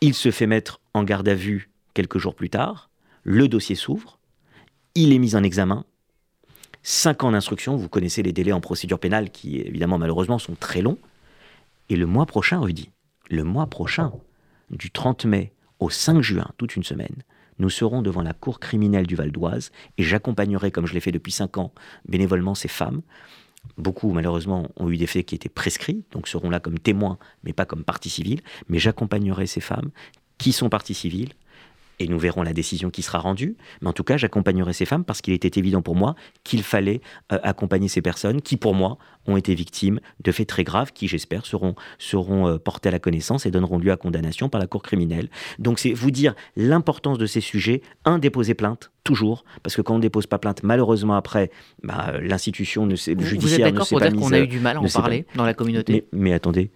Il 0.00 0.14
se 0.14 0.30
fait 0.30 0.46
mettre 0.46 0.80
en 0.92 1.02
garde 1.02 1.28
à 1.28 1.34
vue 1.34 1.70
quelques 1.92 2.18
jours 2.18 2.34
plus 2.34 2.50
tard. 2.50 2.90
Le 3.22 3.48
dossier 3.48 3.74
s'ouvre. 3.74 4.18
Il 4.94 5.12
est 5.12 5.18
mis 5.18 5.34
en 5.34 5.42
examen. 5.42 5.84
Cinq 6.82 7.24
ans 7.24 7.32
d'instruction, 7.32 7.76
vous 7.76 7.88
connaissez 7.88 8.22
les 8.22 8.32
délais 8.32 8.52
en 8.52 8.60
procédure 8.60 8.98
pénale 8.98 9.30
qui, 9.30 9.58
évidemment, 9.58 9.98
malheureusement, 9.98 10.38
sont 10.38 10.54
très 10.54 10.82
longs. 10.82 10.98
Et 11.88 11.96
le 11.96 12.06
mois 12.06 12.26
prochain, 12.26 12.60
Rudy, 12.60 12.90
le 13.30 13.44
mois 13.44 13.66
prochain, 13.66 14.12
du 14.74 14.90
30 14.90 15.24
mai 15.24 15.52
au 15.78 15.90
5 15.90 16.20
juin, 16.20 16.50
toute 16.58 16.76
une 16.76 16.84
semaine, 16.84 17.22
nous 17.58 17.70
serons 17.70 18.02
devant 18.02 18.22
la 18.22 18.32
cour 18.32 18.58
criminelle 18.58 19.06
du 19.06 19.14
Val 19.14 19.30
d'Oise 19.30 19.70
et 19.98 20.02
j'accompagnerai, 20.02 20.70
comme 20.70 20.86
je 20.86 20.94
l'ai 20.94 21.00
fait 21.00 21.12
depuis 21.12 21.32
5 21.32 21.58
ans, 21.58 21.72
bénévolement 22.08 22.54
ces 22.54 22.68
femmes. 22.68 23.02
Beaucoup, 23.78 24.12
malheureusement, 24.12 24.68
ont 24.76 24.90
eu 24.90 24.96
des 24.96 25.06
faits 25.06 25.26
qui 25.26 25.34
étaient 25.34 25.48
prescrits, 25.48 26.04
donc 26.10 26.28
seront 26.28 26.50
là 26.50 26.60
comme 26.60 26.78
témoins, 26.78 27.18
mais 27.44 27.52
pas 27.52 27.64
comme 27.64 27.84
partie 27.84 28.10
civile. 28.10 28.40
Mais 28.68 28.78
j'accompagnerai 28.78 29.46
ces 29.46 29.60
femmes 29.60 29.90
qui 30.36 30.52
sont 30.52 30.68
parties 30.68 30.94
civiles 30.94 31.32
et 31.98 32.08
nous 32.08 32.18
verrons 32.18 32.42
la 32.42 32.52
décision 32.52 32.90
qui 32.90 33.02
sera 33.02 33.18
rendue. 33.18 33.56
Mais 33.80 33.88
en 33.88 33.92
tout 33.92 34.04
cas, 34.04 34.16
j'accompagnerai 34.16 34.72
ces 34.72 34.84
femmes 34.84 35.04
parce 35.04 35.20
qu'il 35.20 35.34
était 35.34 35.58
évident 35.58 35.82
pour 35.82 35.96
moi 35.96 36.14
qu'il 36.42 36.62
fallait 36.62 37.00
euh, 37.32 37.38
accompagner 37.42 37.88
ces 37.88 38.02
personnes 38.02 38.42
qui, 38.42 38.56
pour 38.56 38.74
moi, 38.74 38.98
ont 39.26 39.36
été 39.36 39.54
victimes 39.54 40.00
de 40.22 40.32
faits 40.32 40.48
très 40.48 40.64
graves 40.64 40.92
qui, 40.92 41.08
j'espère, 41.08 41.46
seront, 41.46 41.74
seront 41.98 42.48
euh, 42.48 42.58
portés 42.58 42.88
à 42.88 42.92
la 42.92 42.98
connaissance 42.98 43.46
et 43.46 43.50
donneront 43.50 43.78
lieu 43.78 43.92
à 43.92 43.96
condamnation 43.96 44.48
par 44.48 44.60
la 44.60 44.66
Cour 44.66 44.82
criminelle. 44.82 45.28
Donc 45.58 45.78
c'est 45.78 45.92
vous 45.92 46.10
dire 46.10 46.34
l'importance 46.56 47.18
de 47.18 47.26
ces 47.26 47.40
sujets. 47.40 47.82
Un, 48.04 48.18
déposer 48.18 48.54
plainte, 48.54 48.90
toujours, 49.02 49.44
parce 49.62 49.76
que 49.76 49.82
quand 49.82 49.94
on 49.94 49.98
ne 49.98 50.02
dépose 50.02 50.26
pas 50.26 50.38
plainte, 50.38 50.62
malheureusement 50.62 51.14
après, 51.14 51.50
bah, 51.82 52.14
l'institution 52.20 52.86
ne 52.86 52.96
sait, 52.96 53.16
judiciaire 53.18 53.32
ne 53.32 53.36
s'est 53.38 53.40
pas 53.40 53.40
mise... 53.40 53.42
Vous 53.42 53.54
êtes 53.54 53.60
d'accord 53.72 53.88
pour 53.88 54.00
dire 54.00 54.14
qu'on 54.14 54.32
a 54.32 54.40
eu 54.40 54.46
du 54.46 54.60
mal 54.60 54.76
à 54.76 54.80
en 54.80 54.88
parler 54.88 55.26
dans 55.34 55.44
la 55.44 55.54
communauté 55.54 56.04
mais 56.12 56.32
attendez, 56.32 56.70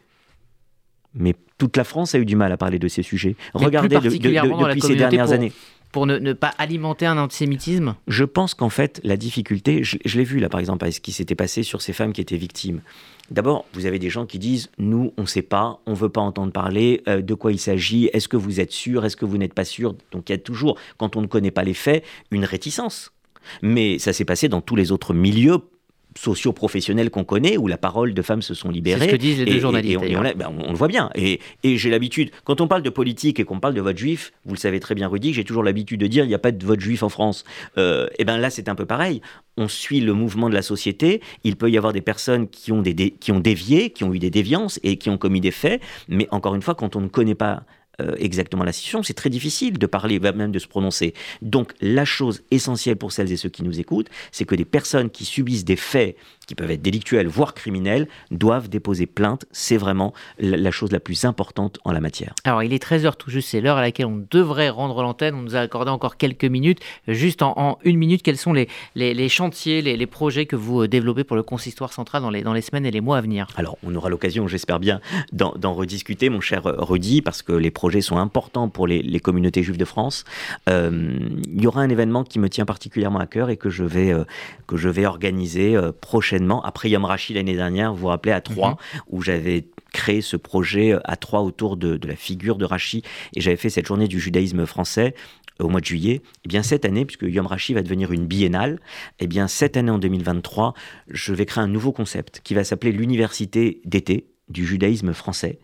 mais 1.15 1.35
toute 1.59 1.77
la 1.77 1.85
France 1.85 2.15
a 2.15 2.19
eu 2.19 2.25
du 2.25 2.37
mal 2.37 2.53
à 2.53 2.57
parler 2.57 2.79
de 2.79 2.88
ces 2.88 3.03
sujets. 3.03 3.37
Regardez 3.53 3.97
depuis 3.97 4.81
ces 4.81 4.97
dernières 4.97 5.33
années. 5.33 5.53
Pour 5.93 6.07
ne, 6.07 6.33
pas 6.35 6.53
alimenter 6.59 7.07
un 7.07 7.17
antisémitisme 7.17 7.95
Je 8.09 8.25
pense 8.25 8.53
qu'en 8.53 8.69
fait, 8.69 9.00
la 9.05 9.17
difficulté, 9.17 9.83
je, 9.83 9.97
l'ai 10.19 10.25
vu 10.25 10.38
là 10.38 10.50
par 10.50 10.61
exemple 10.61 10.85
avec 10.85 10.95
ce 10.95 11.00
qui 11.00 11.12
s'était 11.12 11.35
passé 11.35 11.62
sur 11.62 11.81
ces 11.81 11.95
femmes 11.95 12.12
qui 12.12 12.21
étaient 12.21 12.37
victimes. 12.37 12.83
D'abord, 13.31 13.65
vous 13.73 13.87
avez 13.87 13.99
des 13.99 14.11
gens 14.11 14.27
qui 14.27 14.38
disent 14.38 14.71
Nous, 14.79 15.15
on 15.17 15.23
ne 15.23 15.27
sait 15.27 15.43
pas, 15.43 15.81
on 15.87 15.93
ne 15.93 15.97
veut 15.97 16.11
pas 16.11 16.21
entendre 16.21 16.53
parler, 16.53 17.03
euh, 17.09 17.23
de 17.23 17.35
quoi 17.35 17.53
il 17.53 17.59
s'agit, 17.59 18.11
est-ce 18.12 18.29
que 18.29 18.37
vous 18.37 18.61
êtes 18.61 18.73
sûr, 18.73 19.07
est-ce 19.07 19.17
que 19.17 19.25
vous 19.25 19.38
n'êtes 19.38 19.55
pas 19.55 19.65
sûr? 19.65 19.95
Donc 20.12 20.29
il 20.29 20.33
y 20.33 20.35
a 20.35 20.38
toujours, 20.38 20.79
quand 20.99 21.17
on 21.17 21.23
ne 21.23 21.27
connaît 21.27 21.50
pas 21.50 21.65
les 21.65 21.75
faits, 21.75 22.05
une 22.31 22.45
réticence. 22.45 23.12
Mais 23.62 23.99
ça 23.99 24.12
s'est 24.12 24.27
passé 24.27 24.49
dans 24.49 24.61
tous 24.61 24.77
les 24.77 24.93
autres 24.93 25.15
milieux 25.15 25.59
socio-professionnels 26.17 27.11
qu'on 27.11 27.25
connaît, 27.25 27.57
où 27.57 27.67
la 27.69 27.79
parole 27.79 28.15
de 28.15 28.23
femmes 28.23 28.43
se 28.43 28.55
sont 28.55 28.71
libérées. 28.71 29.00
C'est 29.00 29.07
ce 29.07 29.12
que 29.12 29.17
disent 29.17 29.38
les 29.38 29.53
deux 29.53 29.61
journalistes. 29.61 30.00
Et, 30.03 30.15
ben, 30.15 30.53
on, 30.59 30.73
le 30.73 30.77
voit 30.77 30.88
bien. 30.88 31.11
Et, 31.15 31.41
j'ai 31.62 31.91
l'habitude, 31.91 32.31
quand 32.45 32.61
on 32.61 32.69
parle 32.69 32.83
de 32.83 32.91
politique 32.91 33.41
et 33.41 33.45
qu'on 33.45 33.61
parle 33.61 33.75
de 33.75 33.81
vote 33.81 33.97
juif, 33.97 34.33
vous 34.45 34.55
le 34.55 34.59
savez 34.59 34.81
très 34.81 34.95
bien, 34.95 35.09
Rudy, 35.09 35.33
j'ai 35.33 35.45
toujours 35.45 35.62
l'habitude 35.62 36.00
de 36.00 36.07
dire 36.07 36.25
il 36.25 36.29
n'y 36.29 36.35
a 36.35 36.38
pas 36.38 36.53
de 36.53 36.65
vote 36.65 36.81
juif 36.81 37.03
en 37.03 37.09
France. 37.09 37.45
Euh, 37.77 38.09
et 38.19 38.25
bien 38.25 38.38
là, 38.38 38.50
c'est 38.50 38.69
un 38.69 38.75
peu 38.75 38.87
pareil. 38.87 39.21
On 39.57 39.69
suit 39.69 40.00
le 40.00 40.12
mouvement 40.12 40.49
de 40.49 40.55
la 40.55 40.62
société. 40.62 41.21
Il 41.45 41.57
peut 41.57 41.71
y 41.71 41.77
avoir 41.77 41.92
des 41.92 42.01
personnes 42.01 42.49
qui 42.49 42.73
ont, 42.73 42.83
des, 42.83 42.94
qui 42.94 43.33
ont 43.33 43.40
dévié, 43.40 43.90
qui 43.90 44.05
ont 44.05 44.14
eu 44.14 44.18
des 44.18 44.31
déviances 44.31 44.79
et 44.83 44.97
qui 44.97 45.11
ont 45.11 45.18
commis 45.18 45.40
des 45.40 45.51
faits. 45.51 45.81
Mais 46.09 46.29
encore 46.31 46.55
une 46.55 46.62
fois, 46.62 46.75
quand 46.75 46.97
on 46.97 47.01
ne 47.01 47.09
connaît 47.09 47.35
pas 47.35 47.64
euh, 48.01 48.15
exactement 48.19 48.65
la 48.65 48.73
situation, 48.73 49.03
c'est 49.03 49.15
très 49.15 49.31
difficile 49.31 49.79
de 49.79 49.87
parler, 49.87 50.21
même 50.21 50.53
de 50.53 50.59
se 50.59 50.69
prononcer. 50.69 51.15
Donc 51.43 51.73
la 51.81 52.05
chose 52.05 52.43
essentielle 52.51 52.97
pour 52.97 53.13
celles 53.13 53.33
et 53.33 53.37
ceux 53.37 53.49
qui 53.49 53.63
nous 53.63 53.81
écoutent, 53.81 54.09
c'est 54.31 54.45
que 54.45 54.55
des 54.55 54.65
personnes 54.65 55.11
qui 55.11 55.25
subissent 55.25 55.65
des 55.65 55.77
faits 55.77 56.17
qui 56.47 56.55
peuvent 56.55 56.71
être 56.71 56.81
délictuels, 56.81 57.27
voire 57.27 57.53
criminels, 57.53 58.09
doivent 58.31 58.69
déposer 58.71 59.07
plainte. 59.07 59.45
C'est 59.53 59.77
vraiment 59.77 60.15
la 60.39 60.71
chose 60.71 60.91
la 60.93 61.01
plus 61.01 61.27
importante 61.27 61.79
en 61.85 61.93
la 61.93 62.01
matière. 62.01 62.35
Alors, 62.45 62.63
il 62.63 62.73
est 62.73 62.83
13h 62.83 63.17
tout 63.17 63.31
juste, 63.31 63.51
c'est 63.51 63.61
l'heure 63.61 63.77
à 63.77 63.83
laquelle 63.83 64.07
on 64.07 64.25
devrait 64.31 64.71
rendre 64.71 65.03
l'antenne. 65.03 65.35
On 65.35 65.43
nous 65.43 65.57
a 65.57 65.61
accordé 65.61 65.91
encore 65.91 66.17
quelques 66.17 66.47
minutes. 66.47 66.79
Juste 67.07 67.43
en, 67.43 67.79
une 67.85 67.99
minute, 67.99 68.23
quels 68.23 68.39
sont 68.39 68.55
les, 68.55 68.69
les, 68.95 69.29
chantiers, 69.29 69.83
les, 69.83 70.07
projets 70.07 70.47
que 70.47 70.57
vous 70.57 70.85
euh, 70.85 70.89
développez 70.89 71.23
pour 71.23 71.37
le 71.37 71.43
consistoire 71.43 71.93
central 71.93 72.23
dans 72.23 72.31
les, 72.31 72.43
dans 72.43 72.55
les 72.55 72.63
semaines 72.63 72.87
et 72.87 72.91
les 72.91 73.03
mois 73.03 73.19
à 73.19 73.21
venir? 73.21 73.49
Alors, 73.57 73.77
on 73.83 73.95
aura 73.95 74.09
l'occasion, 74.09 74.49
j'espère 74.49 74.81
bien, 74.81 75.01
d'en 75.33 75.75
rediscuter, 75.75 76.31
mon 76.31 76.41
cher 76.41 76.63
Rudy, 76.65 77.21
parce 77.21 77.43
que 77.43 77.53
les 77.53 77.71
projets 77.71 77.88
sont 78.01 78.18
importants 78.18 78.68
pour 78.68 78.87
les, 78.87 79.20
communautés 79.20 79.62
juives 79.62 79.79
de 79.79 79.85
France. 79.85 80.24
Euh, 80.68 81.18
il 81.46 81.62
y 81.62 81.66
aura 81.66 81.83
un 81.83 81.88
événement 81.88 82.24
qui 82.24 82.38
me 82.38 82.48
tient 82.48 82.64
particulièrement 82.64 83.18
à 83.18 83.27
cœur 83.27 83.51
et 83.51 83.57
que 83.57 83.68
je 83.68 83.85
vais, 83.85 84.12
euh, 84.12 84.24
que 84.66 84.77
je 84.77 84.88
vais 84.88 85.07
organiser 85.07 85.77
prochainement 86.01 86.62
après 86.62 86.90
Yom 86.90 87.05
Rashi 87.05 87.35
l'année 87.35 87.57
dernière, 87.57 87.92
vous 87.92 88.01
vous 88.01 88.07
rappelez, 88.09 88.33
à 88.33 88.40
Troyes, 88.40 88.70
mhm. 88.70 89.01
où 89.09 89.22
j'avais 89.22 89.64
créé 89.92 90.20
ce 90.20 90.37
projet 90.37 90.92
euh, 90.92 91.01
à 91.05 91.16
Troyes 91.16 91.42
autour 91.42 91.77
de, 91.77 91.98
la 92.07 92.16
figure 92.16 92.57
de 92.57 92.64
Rashi, 92.64 93.03
et 93.35 93.40
j'avais 93.40 93.57
fait 93.57 93.70
cette 93.70 93.87
journée 93.87 94.09
du 94.09 94.20
judaïsme 94.20 94.66
français 94.66 95.14
euh, 95.61 95.64
au 95.64 95.68
mois 95.68 95.81
de 95.81 95.87
juillet, 95.87 96.14
et 96.14 96.22
eh 96.44 96.48
bien 96.48 96.62
cette 96.62 96.85
année, 96.85 97.05
puisque 97.05 97.22
Yom 97.22 97.46
Rashi 97.46 97.74
va 97.74 97.83
devenir 97.83 98.12
une 98.12 98.27
biennale, 98.27 98.81
et 99.18 99.24
eh 99.24 99.27
bien 99.27 99.48
cette 99.48 99.77
année 99.77 99.90
en 99.90 99.98
2023, 99.98 100.74
je 101.09 101.35
vais 101.35 101.46
créer 101.46 101.64
un 101.64 101.68
nouveau 101.68 101.92
concept 101.92 102.40
qui 102.44 102.55
va 102.55 102.64
s'appeler 102.64 102.92
l'université 102.92 103.81
d'été 103.85 104.27
du 104.48 104.64
judaïsme 104.64 105.12
français, 105.12 105.59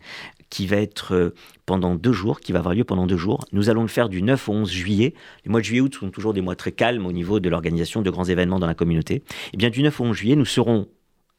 qui 0.49 0.67
va 0.67 0.77
être 0.77 1.13
euh, 1.13 1.33
pendant 1.65 1.95
deux 1.95 2.13
jours, 2.13 2.39
qui 2.39 2.51
va 2.51 2.59
avoir 2.59 2.73
lieu 2.73 2.83
pendant 2.83 3.07
deux 3.07 3.17
jours. 3.17 3.45
Nous 3.51 3.69
allons 3.69 3.81
le 3.81 3.87
faire 3.87 4.09
du 4.09 4.21
9 4.21 4.49
au 4.49 4.53
11 4.53 4.71
juillet. 4.71 5.13
Les 5.43 5.51
mois 5.51 5.59
de 5.59 5.65
juillet 5.65 5.81
août 5.81 5.95
sont 5.95 6.09
toujours 6.09 6.33
des 6.33 6.41
mois 6.41 6.55
très 6.55 6.71
calmes 6.71 7.05
au 7.05 7.11
niveau 7.11 7.39
de 7.39 7.49
l'organisation 7.49 8.01
de 8.01 8.09
grands 8.09 8.25
événements 8.25 8.59
dans 8.59 8.67
la 8.67 8.75
communauté. 8.75 9.15
Et 9.15 9.23
eh 9.53 9.57
bien 9.57 9.69
du 9.69 9.81
9 9.83 9.99
au 9.99 10.03
11 10.05 10.15
juillet, 10.15 10.35
nous 10.35 10.45
serons 10.45 10.87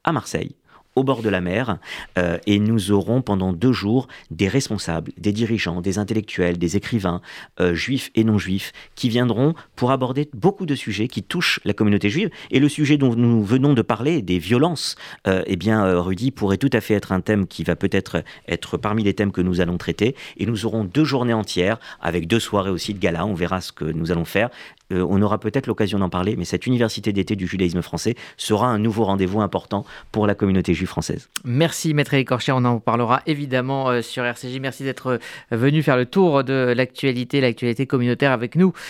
à 0.04 0.12
Marseille 0.12 0.56
au 0.96 1.04
bord 1.04 1.22
de 1.22 1.28
la 1.28 1.40
mer 1.40 1.78
euh, 2.18 2.38
et 2.46 2.58
nous 2.58 2.90
aurons 2.90 3.22
pendant 3.22 3.52
deux 3.52 3.72
jours 3.72 4.08
des 4.30 4.48
responsables, 4.48 5.12
des 5.18 5.32
dirigeants, 5.32 5.80
des 5.80 5.98
intellectuels, 5.98 6.58
des 6.58 6.76
écrivains, 6.76 7.20
euh, 7.60 7.74
juifs 7.74 8.10
et 8.14 8.24
non 8.24 8.38
juifs, 8.38 8.72
qui 8.94 9.08
viendront 9.08 9.54
pour 9.76 9.92
aborder 9.92 10.28
beaucoup 10.32 10.66
de 10.66 10.74
sujets 10.74 11.06
qui 11.06 11.22
touchent 11.22 11.60
la 11.64 11.74
communauté 11.74 12.10
juive. 12.10 12.30
Et 12.50 12.58
le 12.58 12.68
sujet 12.68 12.96
dont 12.96 13.14
nous 13.14 13.44
venons 13.44 13.74
de 13.74 13.82
parler, 13.82 14.22
des 14.22 14.38
violences, 14.38 14.96
euh, 15.28 15.42
eh 15.46 15.56
bien, 15.56 16.00
Rudy, 16.00 16.30
pourrait 16.30 16.56
tout 16.56 16.70
à 16.72 16.80
fait 16.80 16.94
être 16.94 17.12
un 17.12 17.20
thème 17.20 17.46
qui 17.46 17.62
va 17.62 17.76
peut-être 17.76 18.24
être 18.48 18.78
parmi 18.78 19.04
les 19.04 19.14
thèmes 19.14 19.32
que 19.32 19.42
nous 19.42 19.60
allons 19.60 19.76
traiter. 19.76 20.16
Et 20.38 20.46
nous 20.46 20.64
aurons 20.64 20.84
deux 20.84 21.04
journées 21.04 21.34
entières, 21.34 21.78
avec 22.00 22.26
deux 22.26 22.40
soirées 22.40 22.70
aussi 22.70 22.94
de 22.94 22.98
gala, 22.98 23.26
on 23.26 23.34
verra 23.34 23.60
ce 23.60 23.72
que 23.72 23.84
nous 23.84 24.10
allons 24.10 24.24
faire, 24.24 24.48
euh, 24.92 25.04
on 25.08 25.20
aura 25.22 25.38
peut-être 25.38 25.66
l'occasion 25.66 25.98
d'en 25.98 26.08
parler, 26.08 26.36
mais 26.36 26.44
cette 26.44 26.66
université 26.66 27.12
d'été 27.12 27.34
du 27.36 27.46
judaïsme 27.46 27.82
français 27.82 28.14
sera 28.36 28.68
un 28.68 28.78
nouveau 28.78 29.04
rendez-vous 29.04 29.40
important 29.40 29.84
pour 30.12 30.26
la 30.26 30.34
communauté 30.34 30.74
juive 30.74 30.88
française. 30.88 31.28
Merci 31.44 31.94
Maître 31.94 32.14
Écorcher, 32.14 32.52
on 32.52 32.64
en 32.64 32.78
parlera 32.78 33.22
évidemment 33.26 33.90
euh, 33.90 34.02
sur 34.02 34.24
RCJ. 34.24 34.60
Merci 34.60 34.84
d'être 34.84 35.18
euh, 35.52 35.56
venu 35.56 35.82
faire 35.82 35.96
le 35.96 36.06
tour 36.06 36.44
de 36.44 36.72
l'actualité, 36.76 37.40
l'actualité 37.40 37.86
communautaire 37.86 38.32
avec 38.32 38.54
nous. 38.54 38.72